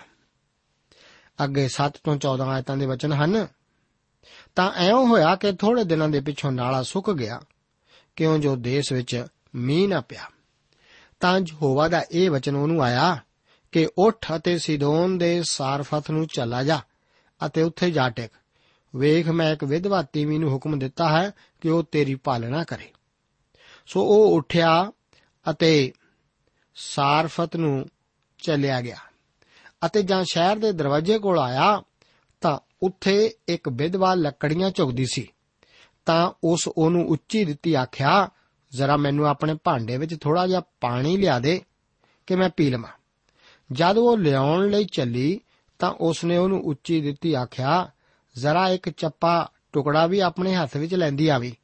ਅੱਗੇ 1.43 1.67
7 1.67 1.93
ਤੋਂ 2.03 2.17
14 2.17 2.47
ਆਇਤਾਂ 2.47 2.77
ਦੇ 2.77 2.86
ਵਚਨ 2.86 3.13
ਹਨ। 3.13 3.47
ਤਾਂ 4.55 4.71
ਐਉਂ 4.75 5.07
ਹੋਇਆ 5.07 5.36
ਕਿ 5.36 5.51
ਥੋੜੇ 5.51 5.83
ਦਿਨਾਂ 5.83 6.09
ਦੇ 6.09 6.19
ਪਿੱਛੋਂ 6.19 6.51
ਨਾਲਾ 6.51 6.83
ਸੁੱਕ 6.83 7.12
ਗਿਆ, 7.12 7.41
ਕਿਉਂ 8.15 8.39
ਜੋ 8.39 8.55
ਦੇਸ਼ 8.55 8.93
ਵਿੱਚ 8.93 9.25
ਮੀਂਹ 9.55 9.89
ਨਾ 9.89 10.01
ਪਿਆ। 10.01 10.23
ਤਾਂ 11.19 11.39
ਯਹੋਵਾ 11.39 11.88
ਦਾ 11.88 12.05
ਇਹ 12.12 12.29
ਵਚਨ 12.29 12.55
ਉਹਨੂੰ 12.55 12.83
ਆਇਆ 12.83 13.17
ਕਿ 13.71 13.88
ਉੱਠ 13.97 14.36
ਅਤੇ 14.36 14.57
ਸਿਦੋਨ 14.57 15.17
ਦੇ 15.17 15.43
ਸਾਰਫਤ 15.43 16.12
ਨੂੰ 16.12 16.27
ਚਲਾ 16.27 16.63
ਜਾ। 16.63 16.81
ਅਤੇ 17.45 17.62
ਉੱਥੇ 17.62 17.91
ਜਾ 17.91 18.10
ਟਿਕ। 18.10 18.32
ਵੇਖ 18.95 19.27
ਮੈਂ 19.27 19.53
ਇੱਕ 19.53 19.63
ਵਿਧਵਾ 19.63 20.01
ਤੀਵੀ 20.01 20.38
ਨੂੰ 20.38 20.51
ਹੁਕਮ 20.51 20.79
ਦਿੱਤਾ 20.79 21.17
ਹੈ 21.17 21.32
ਕਿ 21.62 21.69
ਉਹ 21.69 21.84
ਤੇਰੀ 21.84 22.15
ਪਾਲਣਾ 22.15 22.63
ਕਰੇ। 22.63 22.91
ਸੋ 23.88 24.01
ਉਹ 24.01 24.38
ਉੱਠਿਆ 24.38 24.91
ਅਤੇ 25.49 25.93
ਸਾਰਫਤ 26.75 27.56
ਨੂੰ 27.56 27.86
ਚੱਲਿਆ 28.38 28.82
ਗਿਆ। 28.82 28.97
ਅਤੇ 29.86 30.01
ਜਾਂ 30.01 30.23
ਸ਼ਹਿਰ 30.23 30.58
ਦੇ 30.58 30.71
ਦਰਵਾਜ਼ੇ 30.71 31.19
ਕੋਲ 31.19 31.39
ਆਇਆ 31.39 31.84
ਤਾਂ 32.41 32.60
ਉੱਥੇ 32.84 33.34
ਇੱਕ 33.47 33.69
ਵਿਧਵਾ 33.69 34.15
ਲੱਕੜੀਆਂ 34.15 34.71
ਝੁਕਦੀ 34.71 35.06
ਸੀ। 35.06 35.27
ਤਾਂ 36.06 36.32
ਉਸ 36.43 36.69
ਉਹਨੂੰ 36.77 37.08
ਉੱਚੀ 37.08 37.45
ਦਿੱਤੀ 37.45 37.73
ਆਖਿਆ, 37.73 38.29
ਜ਼ਰਾ 38.71 38.97
ਮੈਨੂੰ 38.97 39.27
ਆਪਣੇ 39.27 39.56
ਭਾਂਡੇ 39.63 39.97
ਵਿੱਚ 39.97 40.21
ਥੋੜਾ 40.21 40.47
ਜਿਹਾ 40.47 40.62
ਪਾਣੀ 40.82 41.17
ਲਿਆ 41.17 41.39
ਦੇ 41.39 41.62
ਕਿ 42.27 42.36
ਮੈਂ 42.36 42.49
ਪੀ 42.49 42.69
ਲਵਾਂ। 42.69 42.89
ਜਦ 43.71 43.97
ਉਹ 43.97 44.17
ਲਿਆਉਣ 44.17 44.69
ਲਈ 44.69 44.86
ਚੱਲੀ 44.86 45.39
ਤਾਂ 45.83 45.91
ਉਸ 45.91 46.23
ਨੇ 46.23 46.37
ਉਹਨੂੰ 46.37 46.61
ਉੱਚੀ 46.63 47.01
ਦਿੱਤੀ 47.01 47.33
ਆਖਿਆ, 47.33 47.91
ਜ਼ਰਾ 48.35 48.69
ਇੱਕ 48.69 48.89
ਚੱਪਾ 48.89 49.51
ਟੁਕੜਾ 49.73 50.07
ਵੀ 50.07 50.19
ਆਪਣੇ 50.19 50.55
ਹੱਥ 50.55 50.77
ਵਿੱਚ 50.77 50.93
ਲੈਂਦੀ 50.95 51.27
ਆਵੀ। 51.27 51.55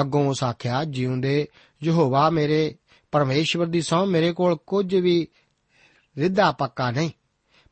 ਅੱਗੋਂ 0.00 0.26
ਉਸ 0.26 0.44
ਆਖਿਆ, 0.44 0.84
ਜਿਉਂਦੇ 0.84 1.46
ਯਹੋਵਾ 1.84 2.30
ਮੇਰੇ, 2.30 2.76
ਪਰਮੇਸ਼ਵਰ 3.12 3.66
ਦੀ 3.66 3.80
ਸਹੁੰ 3.80 4.06
ਮੇਰੇ 4.06 4.32
ਕੋਲ 4.32 4.56
ਕੁਝ 4.66 4.96
ਵੀ 4.96 5.28
ਰਿੱਧਾ 6.18 6.50
ਪੱਕਾ 6.52 6.90
ਨਹੀਂ, 6.90 7.10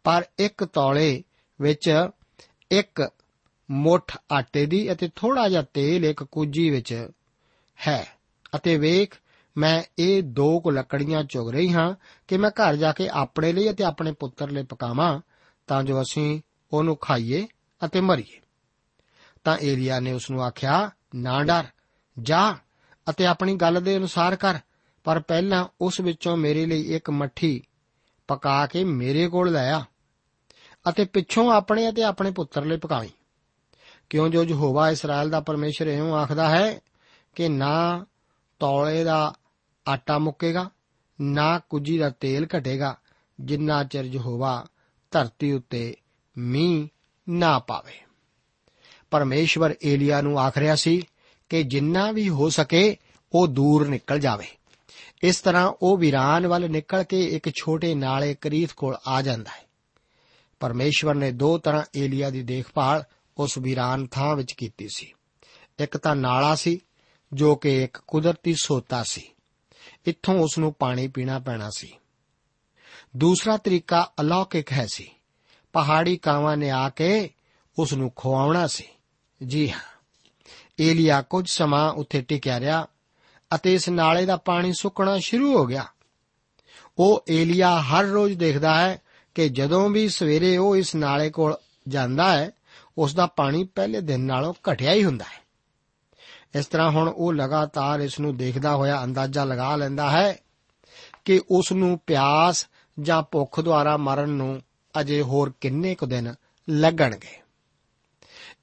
ਪਰ 0.05 0.24
ਇੱਕ 0.38 0.64
ਤੌਲੇ 0.64 1.24
ਵਿੱਚ 1.61 2.09
ਇੱਕ 2.70 3.11
ਮੁੱਠ 3.70 4.16
ਆਟੇ 4.33 4.66
ਦੀ 4.66 4.92
ਅਤੇ 4.92 5.11
ਥੋੜਾ 5.16 5.48
ਜਿਹਾ 5.48 5.62
ਤੇਲ 5.62 6.05
ਇੱਕ 6.05 6.24
ਕੁਜੀ 6.24 6.70
ਵਿੱਚ 6.70 7.09
ਹੈ। 7.88 8.07
ਅਤੇ 8.57 8.79
ਵੇਖ, 8.79 9.14
ਮੈਂ 9.57 9.83
ਇਹ 9.98 10.22
ਦੋ 10.22 10.61
ਕੁ 10.61 10.70
ਲੱਕੜੀਆਂ 10.70 11.24
ਚੁਗ 11.24 11.50
ਰਹੀ 11.50 11.72
ਹਾਂ 11.72 11.94
ਕਿ 12.29 12.37
ਮੈਂ 12.37 12.50
ਘਰ 12.50 12.76
ਜਾ 12.76 12.92
ਕੇ 12.92 13.09
ਆਪਣੇ 13.09 13.52
ਲਈ 13.52 13.70
ਅਤੇ 13.70 13.85
ਆਪਣੇ 13.85 14.12
ਪੁੱਤਰ 14.12 14.50
ਲਈ 14.50 14.62
ਪਕਾਵਾਂ। 14.62 15.20
ਤਾਂ 15.66 15.83
ਜੋ 15.83 16.02
ਅਸੀਂ 16.02 16.40
ਉਹਨੂੰ 16.72 16.96
ਖਾਈਏ 16.96 17.46
ਅਤੇ 17.85 18.00
ਮਰੀਏ। 18.00 18.40
ਤਾਂ 19.44 19.59
ਏਲੀਆ 19.62 20.00
ਨੇ 20.00 20.12
ਉਸ 20.12 20.31
ਨੂੰ 20.31 20.44
ਆਖਿਆ, 20.44 20.90
ਨਾ 21.14 21.44
ਡਰ, 21.44 21.64
ਜਾ 22.18 22.57
ਅਤੇ 23.11 23.26
ਆਪਣੀ 23.26 23.55
ਗੱਲ 23.55 23.81
ਦੇ 23.81 23.96
ਅਨੁਸਾਰ 23.96 24.37
ਕਰ, 24.37 24.59
ਪਰ 25.05 25.20
ਪਹਿਲਾਂ 25.20 25.64
ਉਸ 25.81 26.00
ਵਿੱਚੋਂ 26.00 26.37
ਮੇਰੇ 26.37 26.66
ਲਈ 26.66 26.94
ਇੱਕ 26.94 27.11
ਮੱਠੀ 27.11 27.62
ਪਕਾ 28.29 28.66
ਕੇ 28.66 28.85
ਮੇਰੇ 28.85 29.29
ਕੋਲ 29.29 29.52
ਲੈ 29.52 29.72
ਆ 29.72 29.85
ਅਤੇ 30.88 31.05
ਪਿੱਛੋਂ 31.05 31.52
ਆਪਣੇ 31.52 31.88
ਅਤੇ 31.88 32.02
ਆਪਣੇ 32.02 32.31
ਪੁੱਤਰ 32.31 32.64
ਲਈ 32.64 32.76
ਪਕਾਵੀਂ 32.76 33.09
ਕਿਉਂ 34.11 34.29
ਜੋ 34.29 34.44
ਯਹੋਵਾ 34.44 34.90
ਇਸਰਾਇਲ 34.90 35.31
ਦਾ 35.31 35.40
ਪਰਮੇਸ਼ਰ 35.40 35.87
ਇਉਂ 35.87 36.14
ਆਖਦਾ 36.14 36.48
ਹੈ 36.48 36.81
ਕਿ 37.35 37.48
ਨਾ 37.48 38.05
ਤੌਲੇ 38.59 39.05
ਦਾ 39.05 39.35
ਆਟਾ 39.88 40.18
ਮੁੱਕੇਗਾ, 40.18 40.70
ਨਾ 41.20 41.59
ਕੁਜੀ 41.59 41.98
ਦਾ 41.98 42.11
ਤੇਲ 42.11 42.46
ਘਟੇਗਾ, 42.59 42.96
ਜਿੰਨਾ 43.40 43.85
ਚਿਰ 43.85 44.05
ਯਹੋਵਾ 44.05 44.66
ਧਰਤੀ 45.16 45.52
ਉੱਤੇ 45.52 45.96
ਮੀਂਹ 46.38 46.88
ਨਾ 47.29 47.59
ਪਾਵੇ। 47.59 47.92
ਪਰਮੇਸ਼ਵਰ 49.11 49.74
ਏਲੀਆ 49.85 50.20
ਨੂੰ 50.20 50.40
ਆਖ 50.40 50.59
ਰਿਹਾ 50.59 50.74
ਸੀ 50.74 51.07
ਕਿ 51.48 51.62
ਜਿੰਨਾ 51.62 52.12
ਵੀ 52.12 52.29
ਹੋ 52.29 52.48
ਸਕੇ 52.48 52.96
ਉਹ 53.33 53.46
ਦੂਰ 53.46 53.88
ਨਿਕਲ 53.88 54.18
ਜਾਵੇ। 54.18 54.46
ਇਸ 55.22 55.40
ਤਰ੍ਹਾਂ 55.40 55.72
ਉਹ 55.83 55.98
ਵੀਰਾਨ 55.98 56.46
ਵੱਲ 56.46 56.70
ਨਿਕਲ 56.70 57.02
ਕੇ 57.02 57.24
ਇੱਕ 57.24 57.50
ਛੋਟੇ 57.50 57.94
ਨਾਲੇ 57.94 58.35
ਕਰੀਤ 58.35 58.72
ਕੋਲ 58.72 58.96
ਆ 59.07 59.22
ਜਾਂਦਾ 59.22 59.50
ਹੈ। 59.50 59.66
ਪਰਮੇਸ਼ਵਰ 60.61 61.14
ਨੇ 61.14 61.33
ਦੋ 61.33 61.59
ਤਰ੍ਹਾਂ 61.59 61.83
ਏਲੀਆ 61.96 62.31
ਦੀ 62.31 62.42
ਦੇਖਭਾਲ 62.42 63.05
ਉਸ 63.38 63.59
ਵੀਰਾਨ 63.59 64.07
ਥਾਂ 64.07 64.37
ਵਿੱਚ 64.37 64.52
ਕੀਤੀ 64.52 64.88
ਸੀ। 64.96 65.12
ਇੱਕ 65.79 65.96
ਤਾਂ 65.96 66.16
ਨਾਲਾ 66.16 66.55
ਸੀ, 66.55 66.81
ਜੋ 67.33 67.57
ਕਿ 67.57 67.85
ਇੱਕ 67.85 67.98
ਕੁਦਰਤੀ 68.07 68.55
ਸੋਤਾ 68.55 69.02
ਸੀ। 69.02 69.22
ਇੱਥੋਂ 70.07 70.35
ਉਸ 70.35 70.59
ਨੂੰ 70.59 70.72
ਪਾਣੀ 70.72 71.09
ਪੀਣਾ 71.09 71.38
ਪੈਣਾ 71.38 71.70
ਸੀ। 71.76 71.92
ਦੂਸਰਾ 73.16 73.57
ਤਰੀਕਾ 73.57 74.12
ਅਲੌਕਿਕ 74.20 74.72
ਹੈ 74.72 74.87
ਸੀ। 74.87 75.11
ਪਹਾੜੀ 75.72 76.16
ਕਾਵਾਂ 76.16 76.57
ਨੇ 76.57 76.70
ਆ 76.70 76.88
ਕੇ 76.88 77.31
ਉਸ 77.79 77.92
ਨੂੰ 77.92 78.11
ਖਵਾਉਣਾ 78.11 78.66
ਸੀ। 78.66 78.85
ਜੀ 79.46 79.70
ਹਾਂ। 79.70 79.81
ਏਲੀਆ 80.81 81.22
ਕੁਝ 81.22 81.50
ਸਮਾਂ 81.50 81.92
ਉੱਥੇ 81.92 82.20
ਟਿਕਿਆ 82.20 82.61
ਰਿਹਾ 82.61 82.87
ਅਤੇ 83.55 83.74
ਇਸ 83.74 83.88
ਨਾਲੇ 83.88 84.26
ਦਾ 84.26 84.37
ਪਾਣੀ 84.37 84.72
ਸੁੱਕਣਾ 84.72 85.18
ਸ਼ੁਰੂ 85.18 85.59
ਹੋ 85.59 85.66
ਗਿਆ। 85.66 85.87
ਉਹ 86.98 87.24
ਏਲੀਆ 87.31 87.81
ਹਰ 87.81 88.05
ਰੋਜ਼ 88.05 88.38
ਦੇਖਦਾ 88.38 88.74
ਹੈ 88.74 89.02
ਕਿ 89.35 89.48
ਜਦੋਂ 89.48 89.90
ਵੀ 89.90 90.09
ਸਵੇਰੇ 90.09 90.57
ਉਹ 90.57 90.76
ਇਸ 90.76 90.94
ਨਾਲੇ 90.94 91.31
ਕੋਲ 91.31 91.57
ਜਾਂਦਾ 91.88 92.33
ਹੈ 92.33 92.50
ਉਸ 92.98 93.14
ਦਾ 93.14 93.26
ਪਾਣੀ 93.26 93.64
ਪਹਿਲੇ 93.64 94.00
ਦਿਨ 94.00 94.20
ਨਾਲੋਂ 94.20 94.55
ਘਟਿਆ 94.72 94.92
ਹੀ 94.92 95.05
ਹੁੰਦਾ 95.05 95.24
ਹੈ। 95.24 95.46
ਇਸ 96.59 96.66
ਤਰ੍ਹਾਂ 96.66 96.90
ਹੁਣ 96.90 97.09
ਉਹ 97.09 97.33
ਲਗਾਤਾਰ 97.33 98.00
ਇਸ 98.00 98.20
ਨੂੰ 98.20 98.37
ਦੇਖਦਾ 98.37 98.74
ਹੋਇਆ 98.74 99.05
ਅੰਦਾਜ਼ਾ 99.05 99.44
ਲਗਾ 99.44 99.76
ਲੈਂਦਾ 99.76 100.11
ਹੈ 100.11 100.38
ਕਿ 101.24 101.40
ਉਸ 101.50 101.72
ਨੂੰ 101.72 102.00
ਪਿਆਸ 102.07 102.66
ਜਾਂ 103.01 103.23
ਭੁੱਖ 103.23 103.61
ਦੁਆਰਾ 103.61 103.97
ਮਰਨ 103.97 104.29
ਨੂੰ 104.29 104.63
ਅਜੇ 105.01 105.23
ਹੋਰ 105.23 105.53
ਕਿੰਨੇ 105.61 105.95
ਕੁ 105.95 106.07
ਦਿਨ 106.07 106.35
ਲੱਗਣਗੇ? 106.71 107.43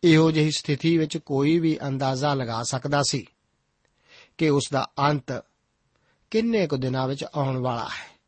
ਇਹੋ 0.04 0.32
ਜਿਹੀ 0.32 0.52
ਸਥਿਤੀ 0.52 0.98
ਵਿੱਚ 0.98 1.18
ਕੋਈ 1.18 1.60
ਵੀ 1.60 1.80
ਅੰਦਾਜ਼ਾ 1.88 2.34
ਲਗਾ 2.34 2.64
ਸਕਦਾ 2.64 3.04
ਸੀ 3.10 3.26
ਕਿ 4.38 4.50
ਉਸ 4.50 4.64
ਦਾ 4.74 4.88
ਅੰਤ 5.00 5.44
ਕਿੰਨੇ 6.32 6.68
ਕੁ 6.68 6.78
ਦਿਨਾਂ 6.78 7.08
ਵਿੱਚ 7.08 7.26
ਆਉਣ 7.36 7.58
ਵਾਲਾ 7.58 7.86
ਹੈ। 7.86 8.20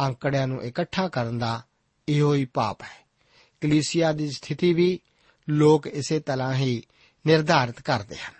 ਅੰਕੜਿਆਂ 0.00 0.48
ਨੂੰ 0.48 0.64
ਇਕੱਠਾ 0.64 1.08
ਕਰਨ 1.08 1.38
ਦਾ 1.38 1.62
ਇਹੋ 2.08 2.34
ਹੀ 2.34 2.44
ਪਾਪ 2.44 2.82
ਹੈ। 2.82 3.06
ਕਲੀਸਿਆ 3.60 4.12
ਦੀ 4.12 4.30
ਸਥਿਤੀ 4.30 4.74
ਵੀ 4.74 5.00
ਲੋਕ 5.50 5.86
ਇਸੇ 5.86 6.20
ਤਰ੍ਹਾਂ 6.20 6.54
ਹੀ 6.54 6.82
ਨਿਰਧਾਰਿਤ 7.26 7.80
ਕਰਦੇ 7.80 8.16
ਹਨ। 8.16 8.34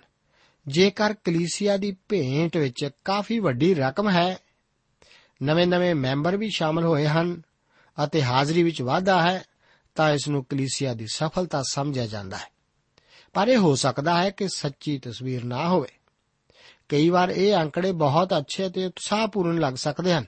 ਜੇਕਰ 0.68 1.14
ਕਲੀਸਿਆ 1.24 1.76
ਦੀ 1.76 1.96
ਭੇਂਟ 2.08 2.56
ਵਿੱਚ 2.56 2.90
ਕਾਫੀ 3.04 3.38
ਵੱਡੀ 3.38 3.74
ਰਕਮ 3.74 4.10
ਹੈ 4.10 4.36
ਨਵੇਂ-ਨਵੇਂ 5.42 5.94
ਮੈਂਬਰ 5.94 6.36
ਵੀ 6.36 6.50
ਸ਼ਾਮਲ 6.50 6.84
ਹੋਏ 6.84 7.06
ਹਨ 7.06 7.42
ਅਤੇ 8.04 8.22
ਹਾਜ਼ਰੀ 8.22 8.62
ਵਿੱਚ 8.62 8.82
ਵਾਧਾ 8.82 9.22
ਹੈ, 9.22 9.44
ਤਾਂ 9.94 10.10
ਇਸ 10.10 10.28
ਨੂੰ 10.28 10.44
ਕਲੀਸਿਆ 10.44 10.94
ਦੀ 10.94 11.06
ਸਫਲਤਾ 11.06 11.62
ਸਮਝਿਆ 11.68 12.06
ਜਾਂਦਾ 12.06 12.36
ਹੈ। 12.36 12.52
ਪਰ 13.32 13.48
ਇਹ 13.48 13.56
ਹੋ 13.56 13.74
ਸਕਦਾ 13.74 14.22
ਹੈ 14.22 14.30
ਕਿ 14.30 14.48
ਸੱਚੀ 14.48 14.98
ਤਸਵੀਰ 14.98 15.44
ਨਾ 15.44 15.68
ਹੋਵੇ। 15.68 15.88
ਕਈ 16.88 17.08
ਵਾਰ 17.08 17.28
ਇਹ 17.28 17.54
ਅੰਕੜੇ 17.54 17.92
ਬਹੁਤ 17.92 18.38
ਅੱਛੇ 18.38 18.68
ਤੇ 18.68 18.86
ਉਤਸ਼ਾਹਪੂਰਨ 18.86 19.60
ਲੱਗ 19.60 19.74
ਸਕਦੇ 19.74 20.12
ਹਨ, 20.14 20.24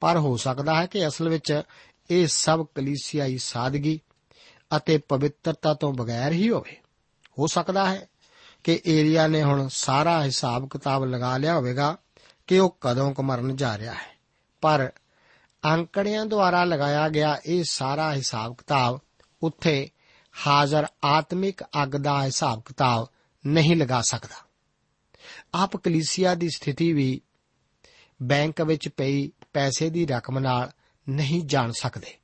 ਪਰ 0.00 0.18
ਹੋ 0.18 0.36
ਸਕਦਾ 0.36 0.80
ਹੈ 0.80 0.86
ਕਿ 0.86 1.08
ਅਸਲ 1.08 1.28
ਵਿੱਚ 1.28 1.62
ਇਹ 2.10 2.26
ਸਭ 2.26 2.66
ਕਲੀਸਿਆਈ 2.74 3.38
ਸਾਦਗੀ 3.38 4.00
ਅਤੇ 4.76 4.98
ਪਵਿੱਤਰਤਾ 4.98 5.74
ਤੋਂ 5.74 5.92
ਬਗੈਰ 5.92 6.32
ਹੀ 6.32 6.50
ਹੋਵੇ। 6.50 6.76
ਹੋ 7.38 7.46
ਸਕਦਾ 7.46 7.90
ਹੈ 7.90 8.08
ਕਿ 8.64 8.80
ਏਰੀਆ 8.86 9.26
ਨੇ 9.26 9.42
ਹੁਣ 9.42 9.68
ਸਾਰਾ 9.70 10.24
ਹਿਸਾਬ 10.24 10.68
ਕਿਤਾਬ 10.68 11.04
ਲਗਾ 11.04 11.36
ਲਿਆ 11.36 11.54
ਹੋਵੇਗਾ 11.54 11.96
ਕਿ 12.46 12.58
ਉਹ 12.58 12.78
ਕਦੋਂ 12.80 13.14
ਕੁ 13.14 13.22
ਮਰਨ 13.22 13.56
ਜਾ 13.56 13.78
ਰਿਹਾ 13.78 13.92
ਹੈ। 13.92 14.17
ਪਰ 14.60 14.92
ਅੰਕੜਿਆਂ 15.64 16.26
ਦੁਆਰਾ 16.26 16.64
ਲਗਾਇਆ 16.64 17.08
ਗਿਆ 17.08 17.38
ਇਹ 17.46 17.64
ਸਾਰਾ 17.64 18.14
ਹਿਸਾਬ 18.14 18.54
ਕਿਤਾਬ 18.56 19.00
ਉੱਥੇ 19.42 19.90
ਹਾਜ਼ਰ 20.46 20.86
ਆਤਮਿਕ 21.04 21.62
ਅੱਗ 21.62 21.88
ਦਾ 21.88 22.24
ਹਿਸਾਬ 22.24 22.62
ਕਿਤਾਬ 22.64 23.08
ਨਹੀਂ 23.46 23.76
ਲਗਾ 23.76 24.02
ਸਕਦਾ। 24.02 24.48
ਆਪ 25.54 25.76
ਕਲੀਸਿਆ 25.76 26.34
ਦੀ 26.34 26.48
ਸਥਿਤੀ 26.48 26.92
ਵੀ 26.92 27.20
ਬੈਂਕ 28.22 28.60
ਵਿੱਚ 28.60 28.88
ਪਈ 28.88 29.32
ਪੈਸੇ 29.52 29.90
ਦੀ 29.90 30.06
ਰਕਮ 30.06 30.38
ਨਾਲ 30.38 30.70
ਨਹੀਂ 31.08 31.42
ਜਾਣ 31.42 31.72
ਸਕਦੇ। 31.72 32.16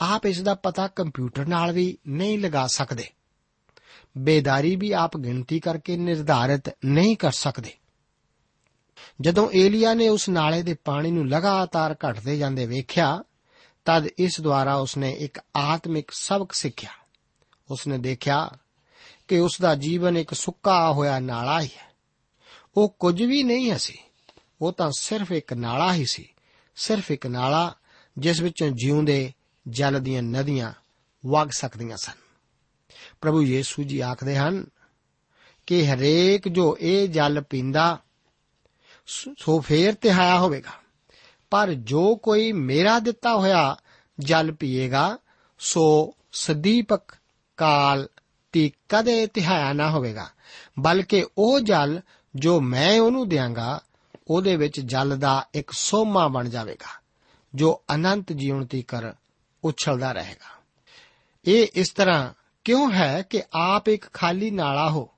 ਆਪ 0.00 0.26
ਇਸ 0.26 0.40
ਦਾ 0.40 0.54
ਪਤਾ 0.54 0.88
ਕੰਪਿਊਟਰ 0.88 1.46
ਨਾਲ 1.46 1.72
ਵੀ 1.72 1.98
ਨਹੀਂ 2.08 2.38
ਲਗਾ 2.38 2.66
ਸਕਦੇ। 2.66 3.08
ਬੇਦਾਰੀ 4.18 4.76
ਵੀ 4.76 4.92
ਆਪ 4.92 5.16
ਗਿਣਤੀ 5.16 5.60
ਕਰਕੇ 5.60 5.96
ਨਿਰਧਾਰਿਤ 5.96 6.78
ਨਹੀਂ 6.84 7.16
ਕਰ 7.16 7.32
ਸਕਦੇ। 7.32 7.74
ਜਦੋਂ 9.20 9.50
ਏਲੀਆ 9.54 9.94
ਨੇ 9.94 10.08
ਉਸ 10.08 10.28
ਨਾਲੇ 10.28 10.62
ਦੇ 10.62 10.74
ਪਾਣੀ 10.74 11.10
ਨੂੰ 11.10 11.28
ਲਗਾਤਾਰ 11.28 11.96
ਘਟਦੇ 12.10 12.38
ਜਾਂਦੇ 12.38 12.66
ਵੇਖਿਆ, 12.66 13.22
ਤਦ 13.84 14.06
ਇਸ 14.18 14.40
ਦੁਆਰਾ 14.40 14.74
ਉਸਨੇ 14.74 15.12
ਇੱਕ 15.12 15.40
ਆਤਮਿਕ 15.56 16.10
ਸਬਕ 16.10 16.52
ਸਿੱਖਿਆ। 16.52 16.90
ਉਸਨੇ 17.70 17.98
ਦੇਖਿਆ 17.98 18.50
ਕਿ 19.28 19.38
ਉਸ 19.38 19.58
ਦਾ 19.60 19.74
ਜੀਵਨ 19.74 20.16
ਇੱਕ 20.16 20.34
ਸੁੱਕਾ 20.34 20.92
ਹੋਇਆ 20.92 21.20
ਨਾਲਾ 21.20 21.60
ਹੀ 21.60 21.68
ਹੈ। 21.76 21.92
ਉਹ 22.76 22.96
ਕੁਝ 22.98 23.22
ਵੀ 23.22 23.42
ਨਹੀਂ 23.42 23.78
ਸੀ। 23.78 23.98
ਉਹ 24.60 24.72
ਤਾਂ 24.72 24.90
ਸਿਰਫ 24.98 25.32
ਇੱਕ 25.32 25.52
ਨਾਲਾ 25.52 25.94
ਹੀ 25.94 26.04
ਸੀ। 26.10 26.28
ਸਿਰਫ 26.76 27.10
ਇੱਕ 27.10 27.26
ਨਾਲਾ 27.26 27.74
ਜਿਸ 28.18 28.40
ਵਿੱਚੋਂ 28.40 28.68
ਜਿਉਂਦੇ 28.68 29.32
ਜਲ 29.68 30.00
ਦੀਆਂ 30.00 30.22
ਨਦੀਆਂ 30.22 30.72
ਵਗ 31.26 31.50
ਸਕਦੀਆਂ 31.50 31.96
ਸਨ। 31.96 32.12
ਪ੍ਰਭੂ 33.20 33.42
ਯੀਸੂ 33.42 33.82
ਜੀ 33.82 34.00
ਆਖਦੇ 34.00 34.36
ਹਨ 34.36 34.66
ਕਿ 35.66 35.88
ਹਰੇਕ 35.88 36.48
ਜੋ 36.48 36.78
ਇਹ 36.80 37.08
ਜਲ 37.08 37.42
ਪੀਂਦਾ 37.50 37.98
ਸੋ 39.06 39.60
ਫੇਰ 39.60 39.94
ਤਿਹਾਇਆ 39.94 40.38
ਹੋਵੇਗਾ। 40.38 40.70
ਪਰ 41.50 41.72
ਜੋ 41.72 42.16
ਕੋਈ 42.16 42.52
ਮੇਰਾ 42.52 42.98
ਦਿੱਤਾ 42.98 43.36
ਹੋਇਆ 43.36 43.76
ਜਲ 44.18 44.52
ਪੀਏਗਾ, 44.52 45.18
ਸੋ 45.58 46.14
ਸਦੀਪਕ 46.32 47.00
ਕਾਲ 47.56 48.08
ਤੀ 48.52 48.72
ਕਦੇ 48.88 49.26
ਤਿਹਾਇਆ 49.26 49.72
ਨਾ 49.72 49.90
ਹੋਵੇਗਾ। 49.90 50.30
ਬਲਕਿ 50.78 51.26
ਉਹ 51.38 51.60
ਜਲ 51.60 52.00
ਜੋ 52.36 52.60
ਮੈਂ 52.60 53.00
ਉਹਨੂੰ 53.00 53.28
ਦਿਆਂਗਾ, 53.28 53.80
ਉਹਦੇ 54.28 54.56
ਵਿੱਚ 54.56 54.80
ਜਲ 54.80 55.18
ਦਾ 55.18 55.46
ਇੱਕ 55.54 55.70
ਸੋਮਾ 55.70 56.28
ਬਣ 56.28 56.48
ਜਾਵੇਗਾ, 56.48 57.00
ਜੋ 57.54 57.82
ਅਨੰਤ 57.94 58.32
ਜੀਵਨ 58.32 58.66
ਤੀਕਰ 58.66 59.12
ਉਛਲਦਾ 59.64 60.12
ਰਹੇਗਾ। 60.12 60.62
ਇਹ 61.44 61.66
ਇਸ 61.74 61.90
ਤਰ੍ਹਾਂ 61.90 62.32
ਕਿਉਂ 62.64 62.92
ਹੈ 62.92 63.22
ਕਿ 63.30 63.42
ਆਪ 63.52 63.88
ਇੱਕ 63.88 64.12
ਖਾਲੀ 64.12 64.50
ਨਾਲਾ 64.50 64.90
ਹੋ 64.90 65.10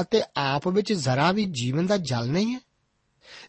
ਅਤੇ 0.00 0.22
ਆਪ 0.36 0.68
ਵਿੱਚ 0.68 0.92
ਜ਼ਰਾ 0.92 1.32
ਵੀ 1.32 1.44
ਜੀਵਨ 1.44 1.86
ਦਾ 1.86 1.96
ਜਲ 1.96 2.28
ਨਹੀਂ 2.28 2.54
ਹੈ? 2.54 2.60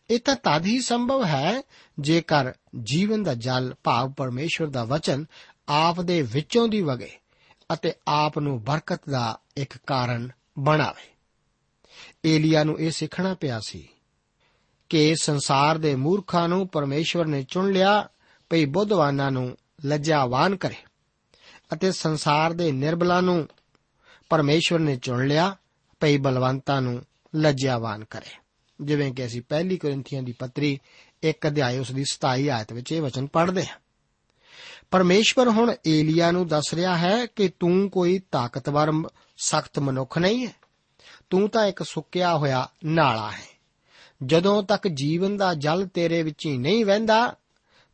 ਇਹ 0.10 0.20
ਤਾਂ 0.20 0.36
ਤਦ 0.36 0.66
ਹੀ 0.66 0.82
ਸੰਭਵ 0.82 1.26
ਹੈ 1.26 1.62
ਜੇਕਰ 2.00 2.54
ਜੀਵਨ 2.84 3.24
ਦਾ 3.24 3.34
ਜਲ 3.34 3.76
ਭਾਵ 3.84 4.12
ਪਰਮੇਸ਼ਵਰ 4.12 4.68
ਦਾ 4.68 4.84
ਵਚਨ 4.84 5.26
ਆਪ 5.70 6.02
ਦੇ 6.02 6.22
ਵਿੱਚੋਂ 6.22 6.68
ਦੀ 6.68 6.82
ਵਗੇ 6.82 7.12
ਅਤੇ 7.74 7.94
ਆਪ 8.08 8.40
ਨੂੰ 8.40 8.64
ਬਰਕਤ 8.64 9.10
ਦਾ 9.10 9.40
ਇੱਕ 9.58 9.78
ਕਾਰਨ 9.88 10.30
ਬਣਾਵੇ। 10.60 11.08
ਏਲੀਆ 12.26 12.64
ਨੂੰ 12.64 12.80
ਇਹ 12.80 12.92
ਸਿੱਖਣਾ 12.92 13.34
ਪਿਆ 13.34 13.60
ਸੀ 13.60 13.88
ਕਿ 14.90 15.16
ਸੰਸਾਰ 15.22 15.78
ਦੇ 15.78 15.96
ਮੂਰਖਾਂ 15.96 16.50
ਨੂੰ 16.50 16.68
ਪਰਮੇਸ਼ਵਰ 16.68 17.26
ਨੇ 17.26 17.44
ਚੁਣ 17.44 17.72
ਲਿਆ, 17.72 18.10
ਭਈ 18.50 18.66
ਬੁੱਧਵਾਨਾਂ 18.66 19.32
ਨੂੰ 19.32 19.58
ਲੱਜਾਵਾਨ 19.86 20.56
ਕਰੇ 20.56 20.76
ਅਤੇ 21.74 21.92
ਸੰਸਾਰ 21.92 22.54
ਦੇ 22.54 22.72
ਨਿਰਬਲਾਂ 22.72 23.22
ਨੂੰ 23.22 23.48
ਪਰਮੇਸ਼ਵਰ 24.30 24.80
ਨੇ 24.80 24.96
ਚੁਣ 24.96 25.28
ਲਿਆ, 25.28 25.56
ਭਈ 26.00 26.18
ਬਲਵੰਤਾਂ 26.18 26.82
ਨੂੰ 26.82 27.02
ਲੱਜਾਵਾਨ 27.36 28.04
ਕਰੇ। 28.04 28.45
ਜਿਵੇਂ 28.82 29.14
ਕਿ 29.14 29.26
ਅਸੀਂ 29.26 29.42
ਪਹਿਲੀ 29.50 29.78
ਕੋਰਿੰਥੀਆਂ 29.78 30.24
ਦੀ 30.24 30.32
ਪੱਤਰੀ, 30.32 30.80
ਇੱਕ 31.24 31.48
ਅਧਿਆਇ 31.48 31.78
ਉਸ 31.78 31.92
ਦੀ 31.92 32.06
27 32.06 32.50
ਆਇਤ 32.50 32.74
ਵਿੱਚ 32.74 32.92
ਇਹ 32.92 33.02
ਵਚਨ 33.02 33.28
ਪੜ੍ਹਦੇ 33.28 33.66
ਹਾਂ। 33.66 33.78
ਪਰਮੇਸ਼ਵਰ 34.92 35.50
ਹੁਣ 35.50 35.76
ਏਲੀਆ 35.88 36.32
ਨੂੰ 36.32 36.48
ਦੱਸ 36.48 36.74
ਰਿਹਾ 36.74 36.98
ਹੈ 36.98 37.26
ਕਿ 37.26 37.52
ਤੂੰ 37.60 37.90
ਕੋਈ 37.90 38.20
ਤਾਕਤਵਰ, 38.32 38.92
ਸਖਤ 39.38 39.80
ਮਨੁੱਖ 39.80 40.18
ਨਹੀਂ 40.18 40.48
ਹੈ। 40.48 40.54
ਤੂੰ 41.30 41.50
ਤਾਂ 41.50 41.66
ਇੱਕ 41.66 41.84
ਸੁੱਕਿਆ 41.84 42.38
ਹੋਇਆ 42.38 42.70
ਨਾਲਾ 42.86 43.32
ਹੈ। 43.32 43.56
ਜਦੋਂ 44.26 44.64
ਤੱਕ 44.64 44.88
ਜੀਵਨ 44.88 45.38
ਦਾ 45.38 45.54
ਜਲ 45.54 45.88
ਤੇਰੇ 45.88 46.24
ਵਿੱਚ 46.24 46.46
ਹੀ 46.46 46.58
ਨਹੀਂ 46.58 46.86
ਵਹਿੰਦਾ, 46.86 47.36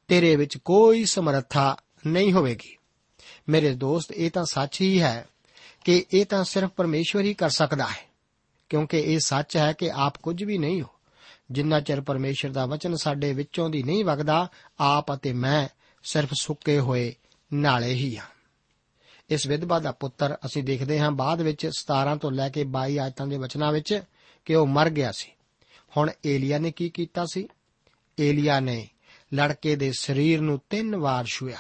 ਤੇਰੇ 0.08 0.36
ਵਿੱਚ 0.36 0.58
ਕੋਈ 0.58 1.06
ਸਮਰੱਥਾ 1.06 1.78
ਨਹੀਂ 2.08 2.34
ਹੋਵੇਗੀ। 2.34 2.78
ਮੇਰੇ 3.50 3.76
ਦੋਸਤ, 3.76 4.12
ਇਹ 4.12 4.32
ਤਾਂ 4.32 4.46
ਸੱਚ 4.46 4.82
ਹੀ 4.82 5.02
ਹੈ 5.02 5.28
ਕਿ 5.84 6.06
ਇਹ 6.14 6.26
ਤਾਂ 6.26 6.44
ਸਿਰਫ 6.44 6.70
ਪਰਮੇਸ਼ਵਰ 6.70 7.22
ਹੀ 7.22 7.34
ਕਰ 7.34 7.50
ਸਕਦਾ 7.50 7.88
ਹੈ। 7.88 8.11
ਕਿਉਂਕਿ 8.72 9.00
ਇਹ 9.00 9.20
ਸੱਚ 9.20 9.58
ਹੈ 9.58 9.74
ਕਿ 9.74 9.92
ਆਪ 9.92 10.18
ਕੁਝ 10.18 10.44
ਵੀ 10.44 10.58
ਨਹੀਂ 10.58 10.82
ਹੋ। 10.82 10.88
ਜਿੰਨਾ 11.52 11.80
ਚਿਰ 11.80 12.02
ਪਰਮੇਸ਼ਰ 12.02 12.50
ਦਾ 12.50 12.66
ਵਚਨ 12.66 12.96
ਸਾਡੇ 12.96 13.34
ਵਿੱਚੋਂ 13.34 13.70
ਦੀ 13.70 13.84
ਨਹੀਂ 13.84 14.06
ਵਗਦਾ, 14.06 14.48
ਆਪ 14.80 15.14
ਅਤੇ 15.14 15.34
ਮੈਂ 15.34 15.68
ਸਿਰਫ 16.04 16.30
ਸੁੱਕੇ 16.34 16.80
ਹੋਏ 16.80 17.16
ਨਾਲੇ 17.54 17.94
ਹੀ 17.94 18.18
ਹਾਂ। 18.18 18.26
ਇਸ 19.30 19.48
ਵਿਧਵਾ 19.48 19.80
ਦਾ 19.80 19.92
ਪੁੱਤਰ 19.92 20.38
ਅਸੀਂ 20.46 20.64
ਦੇਖਦੇ 20.64 21.00
ਹਾਂ 21.00 21.12
ਬਾਅਦ 21.12 21.42
ਵਿੱਚ 21.42 21.68
17 21.68 22.16
ਤੋਂ 22.16 22.32
ਲੈ 22.32 22.50
ਕੇ 22.50 22.64
22 22.64 23.00
ਆਇਤਾਂ 23.00 23.28
ਦੇ 23.28 23.38
ਵਚਨਾਂ 23.38 23.72
ਵਿੱਚ 23.72 24.04
ਕਿ 24.46 24.56
ਉਹ 24.56 24.68
ਮਰ 24.68 24.90
ਗਿਆ 24.90 25.12
ਸੀ। 25.12 25.32
ਹੁਣ 25.98 26.12
ਏਲੀਆ 26.26 26.58
ਨੇ 26.58 26.72
ਕੀ 26.72 26.90
ਕੀਤਾ 26.90 27.26
ਸੀ? 27.26 27.48
ਏਲੀਆ 28.20 28.60
ਨੇ 28.60 28.90
ਲੜਕੇ 29.34 29.76
ਦੇ 29.76 29.92
ਸਰੀਰ 30.00 30.42
ਨੂੰ 30.42 30.62
ਤਿੰਨ 30.70 30.96
ਵਾਰ 30.96 31.26
ਛੂਇਆ 31.26 31.58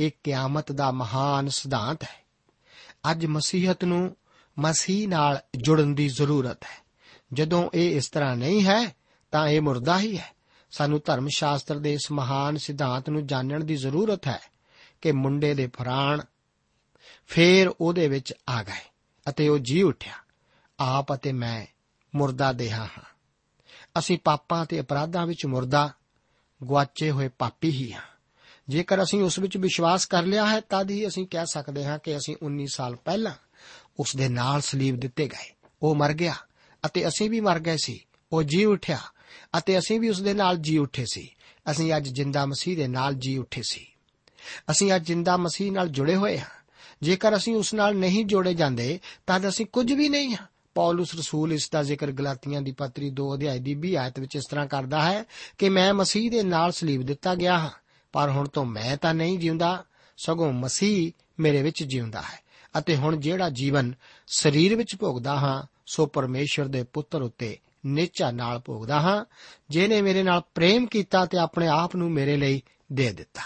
ਇਹ 0.00 0.10
ਕਿਆਮਤ 0.24 0.72
ਦਾ 0.72 0.90
ਮਹਾਨ 0.90 1.48
ਸਿਧਾਂਤ 1.48 2.02
ਹੈ। 2.02 2.24
ਅੱਜ 3.10 3.26
ਮਸੀਹਤ 3.26 3.84
ਨੂੰ 3.84 4.16
ਮਸੀਹ 4.58 5.08
ਨਾਲ 5.08 5.40
ਜੁੜਨ 5.56 5.94
ਦੀ 5.94 6.08
ਜ਼ਰੂਰਤ 6.08 6.64
ਹੈ। 6.64 6.84
ਜਦੋਂ 7.32 7.70
ਇਹ 7.74 7.96
ਇਸ 7.96 8.10
ਤਰ੍ਹਾਂ 8.10 8.36
ਨਹੀਂ 8.36 8.64
ਹੈ, 8.64 8.96
ਤਾਂ 9.30 9.48
ਇਹ 9.48 9.60
ਮੁਰਦਾ 9.60 9.98
ਹੀ 9.98 10.18
ਹੈ। 10.18 10.34
ਸਾਨੂੰ 10.70 11.02
ਧਰਮ 11.04 11.28
ਸ਼ਾਸਤਰ 11.28 11.78
ਦੇ 11.78 11.92
ਇਸ 11.92 12.12
ਮਹਾਨ 12.12 12.56
ਸਿਧਾਂਤ 12.56 13.10
ਨੂੰ 13.10 13.26
ਜਾਣਨ 13.26 13.66
ਦੀ 13.66 13.76
ਜ਼ਰੂਰਤ 13.76 14.26
ਹੈ 14.26 14.40
ਕਿ 15.00 15.12
ਮੁੰਡੇ 15.12 15.54
ਦੇ 15.54 15.66
ਪ੍ਰਾਣ 15.66 16.22
ਫੇਰ 17.26 17.70
ਉਹਦੇ 17.80 18.08
ਵਿੱਚ 18.08 18.34
ਆ 18.48 18.62
ਗਏ 18.62 18.90
ਅਤੇ 19.28 19.48
ਉਹ 19.48 19.58
ਜੀ 19.58 19.82
ਉੱਠਿਆ। 19.82 20.12
ਆਪ 20.80 21.14
ਅਤੇ 21.14 21.32
ਮੈਂ 21.32 21.66
ਮੁਰਦਾ 22.14 22.52
ਦੇਹਾ 22.52 22.84
ਹਾਂ। 22.84 23.02
ਅਸੀਂ 23.98 24.18
ਪਾਪਾਂ 24.24 24.66
ਤੇ 24.66 24.80
ਅਪਰਾਧਾਂ 24.80 25.26
ਵਿੱਚ 25.26 25.46
ਮੁਰਦਾ 25.46 25.92
ਗਵਾਚੇ 26.62 27.10
ਹੋਏ 27.10 27.28
ਪਾਪੀ 27.28 27.70
ਹੀ 27.70 27.92
ਹਾਂ। 27.92 28.02
ਜੇਕਰ 28.68 29.02
ਅਸੀਂ 29.02 29.22
ਉਸ 29.22 29.38
ਵਿੱਚ 29.38 29.56
ਵਿਸ਼ਵਾਸ 29.56 30.06
ਕਰ 30.06 30.22
ਲਿਆ 30.22 30.46
ਹੈ 30.46 30.60
ਤਦ 30.60 30.90
ਹੀ 30.90 31.06
ਅਸੀਂ 31.06 31.26
ਕਹਿ 31.26 31.46
ਸਕਦੇ 31.46 31.84
ਹਾਂ 31.84 31.98
ਕਿ 31.98 32.16
ਅਸੀਂ 32.16 32.36
19 32.42 32.66
ਸਾਲ 32.66 32.96
ਪਹਿਲਾਂ 32.96 33.32
ਉਸ 34.00 34.16
ਦੇ 34.16 34.28
ਨਾਲ 34.28 34.60
ਸਲੀਬ 34.60 35.00
ਦਿੱਤੇ 35.00 35.26
ਗਏ। 35.26 35.52
ਉਹ 35.82 35.94
ਮਰ 35.94 36.12
ਗਿਆ 36.12 36.34
ਅਤੇ 36.86 37.08
ਅਸੀਂ 37.08 37.30
ਵੀ 37.30 37.40
ਮਰ 37.40 37.60
ਗਏ 37.60 37.76
ਸੀ। 37.84 38.00
ਉਹ 38.32 38.42
ਜੀ 38.42 38.64
ਉੱਠਿਆ 38.64 38.98
ਅਤੇ 39.58 39.78
ਅਸੀਂ 39.78 40.00
ਵੀ 40.00 40.08
ਉਸ 40.08 40.22
ਦੇ 40.22 40.34
ਨਾਲ 40.34 40.56
ਜੀ 40.56 40.78
ਉੱਠੇ 40.78 41.04
ਸੀ। 41.12 41.28
ਅਸੀਂ 41.70 41.92
ਅੱਜ 41.96 42.08
ਜਿੰਦਾ 42.08 42.46
ਮਸੀਹ 42.46 42.76
ਦੇ 42.76 42.88
ਨਾਲ 42.88 43.14
ਜੀ 43.14 43.38
ਉੱਠੇ 43.38 43.62
ਸੀ। 43.68 43.86
ਅਸੀਂ 44.70 44.92
ਅੱਜ 44.96 45.06
ਜਿੰਦਾ 45.06 45.36
ਮਸੀਹ 45.36 45.72
ਨਾਲ 45.72 45.88
ਜੁੜੇ 45.88 46.16
ਹੋਏ 46.16 46.38
ਹਾਂ। 46.38 46.46
ਜੇਕਰ 47.02 47.36
ਅਸੀਂ 47.36 47.56
ਉਸ 47.56 47.74
ਨਾਲ 47.74 47.96
ਨਹੀਂ 47.96 48.24
ਜੋੜੇ 48.24 48.54
ਜਾਂਦੇ, 48.54 49.00
ਤਦ 49.26 49.48
ਅਸੀਂ 49.48 49.66
ਕੁਝ 49.66 49.92
ਵੀ 49.92 50.08
ਨਹੀਂ 50.08 50.36
ਹਾਂ। 50.36 50.46
ਪੌਲਸ 50.74 51.14
ਰਸੂਲ 51.14 51.52
ਇਸ 51.52 51.70
ਦਾ 51.70 51.82
ਜ਼ਿਕਰ 51.82 52.12
ਗਲਾਤੀਆਂ 52.12 52.62
ਦੀ 52.62 52.72
ਪੱਤਰੀ 52.72 53.10
2 53.10 53.34
ਅਧਿਆਇ 53.34 53.58
ਦੀ 53.58 53.74
20 53.74 53.96
ਆਇਤ 53.96 54.20
ਵਿੱਚ 54.20 54.36
ਇਸ 54.36 54.42
ਤਰ੍ਹਾਂ 54.50 54.66
ਕਰਦਾ 54.66 55.12
ਹੈ 55.12 55.24
ਕਿ 55.58 55.68
ਮੈਂ 55.68 55.94
ਮਸੀਹ 55.94 56.30
ਦੇ 56.30 56.42
ਨਾਲ 56.42 56.72
ਸਲੀਬ 56.72 57.02
ਦਿੱਤਾ 57.02 57.34
ਗਿਆ 57.34 57.58
ਹਾਂ, 57.58 57.70
ਪਰ 58.12 58.30
ਹੁਣ 58.30 58.48
ਤੋਂ 58.48 58.64
ਮੈਂ 58.64 58.96
ਤਾਂ 58.96 59.14
ਨਹੀਂ 59.14 59.38
ਜਿਉਂਦਾ, 59.38 59.84
ਸਗੋਂ 60.16 60.52
ਮਸੀਹ 60.52 61.12
ਮੇਰੇ 61.40 61.62
ਵਿੱਚ 61.62 61.84
ਜਿਉਂਦਾ 61.84 62.22
ਹੈ। 62.22 62.43
ਅਤੇ 62.78 62.96
ਹੁਣ 62.96 63.16
ਜਿਹੜਾ 63.16 63.50
ਜੀਵਨ 63.50 63.94
ਸਰੀਰ 64.26 64.76
ਵਿੱਚ 64.76 64.96
ਭੋਗਦਾ 64.96 65.36
ਹਾਂ, 65.36 65.62
ਸੋ 65.86 66.06
ਪਰਮੇਸ਼ਰ 66.06 66.68
ਦੇ 66.68 66.82
ਪੁੱਤਰ 66.82 67.22
ਉੱਤੇ 67.22 67.58
ਨਿਚਾ 67.86 68.30
ਨਾਲ 68.30 68.58
ਭੋਗਦਾ 68.58 69.00
ਹਾਂ। 69.00 69.24
ਜਿਨੇ 69.70 70.02
ਮੇਰੇ 70.02 70.22
ਨਾਲ 70.22 70.42
ਪ੍ਰੇਮ 70.54 70.86
ਕੀਤਾ 70.86 71.26
ਤੇ 71.26 71.38
ਆਪਣੇ 71.38 71.66
ਆਪ 71.66 71.96
ਨੂੰ 71.96 72.12
ਮੇਰੇ 72.12 72.36
ਲਈ 72.36 72.62
ਦੇ 72.92 73.12
ਦਿੱਤਾ। 73.12 73.42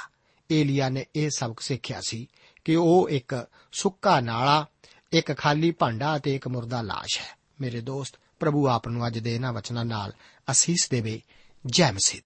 ਏਲੀਆ 0.53 0.89
ਨੇ 0.89 1.07
ਇਹ 1.17 1.31
ਸਬਕ 1.31 1.61
ਸਿੱਖਿਆ 1.61 2.01
ਸੀ 2.01 2.29
ਕਿ 2.65 2.77
ਉਹ 2.77 3.09
ਇੱਕ 3.11 3.47
ਸੁੱਕਾ 3.73 4.21
ਨਾਲਾ, 4.21 4.67
ਇੱਕ 5.13 5.37
ਖਾਲੀ 5.37 5.71
ਭਾਂਡਾ 5.71 6.17
ਅਤੇ 6.17 6.35
ਇੱਕ 6.35 6.49
ਮੁਰਦਾ 6.49 6.83
ਲਾਸ਼ 6.83 7.19
ਹੈ। 7.19 7.39
ਮੇਰੇ 7.61 7.81
ਦੋਸਤ, 7.81 8.15
ਪ੍ਰਭੂ 8.41 8.69
ਆਪ 8.69 8.89
ਨੂੰ 8.89 9.07
ਅੱਜ 9.07 9.19
ਦੇ 9.19 9.35
ਇਹਨਾਂ 9.35 9.53
ਵਚਨਾਂ 9.53 9.85
ਨਾਲ 9.85 10.13
ਅਸੀਸ 10.51 10.89
ਦੇਵੇ। 10.91 11.23
ਜੈ 11.67 11.93
ਮਸੀਹ। 11.93 12.21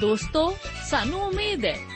ਦੋਸਤੋ, 0.00 0.56
ਸਾਨੂੰ 0.90 1.22
ਉਮੀਦ 1.22 1.64
ਹੈ 1.64 1.95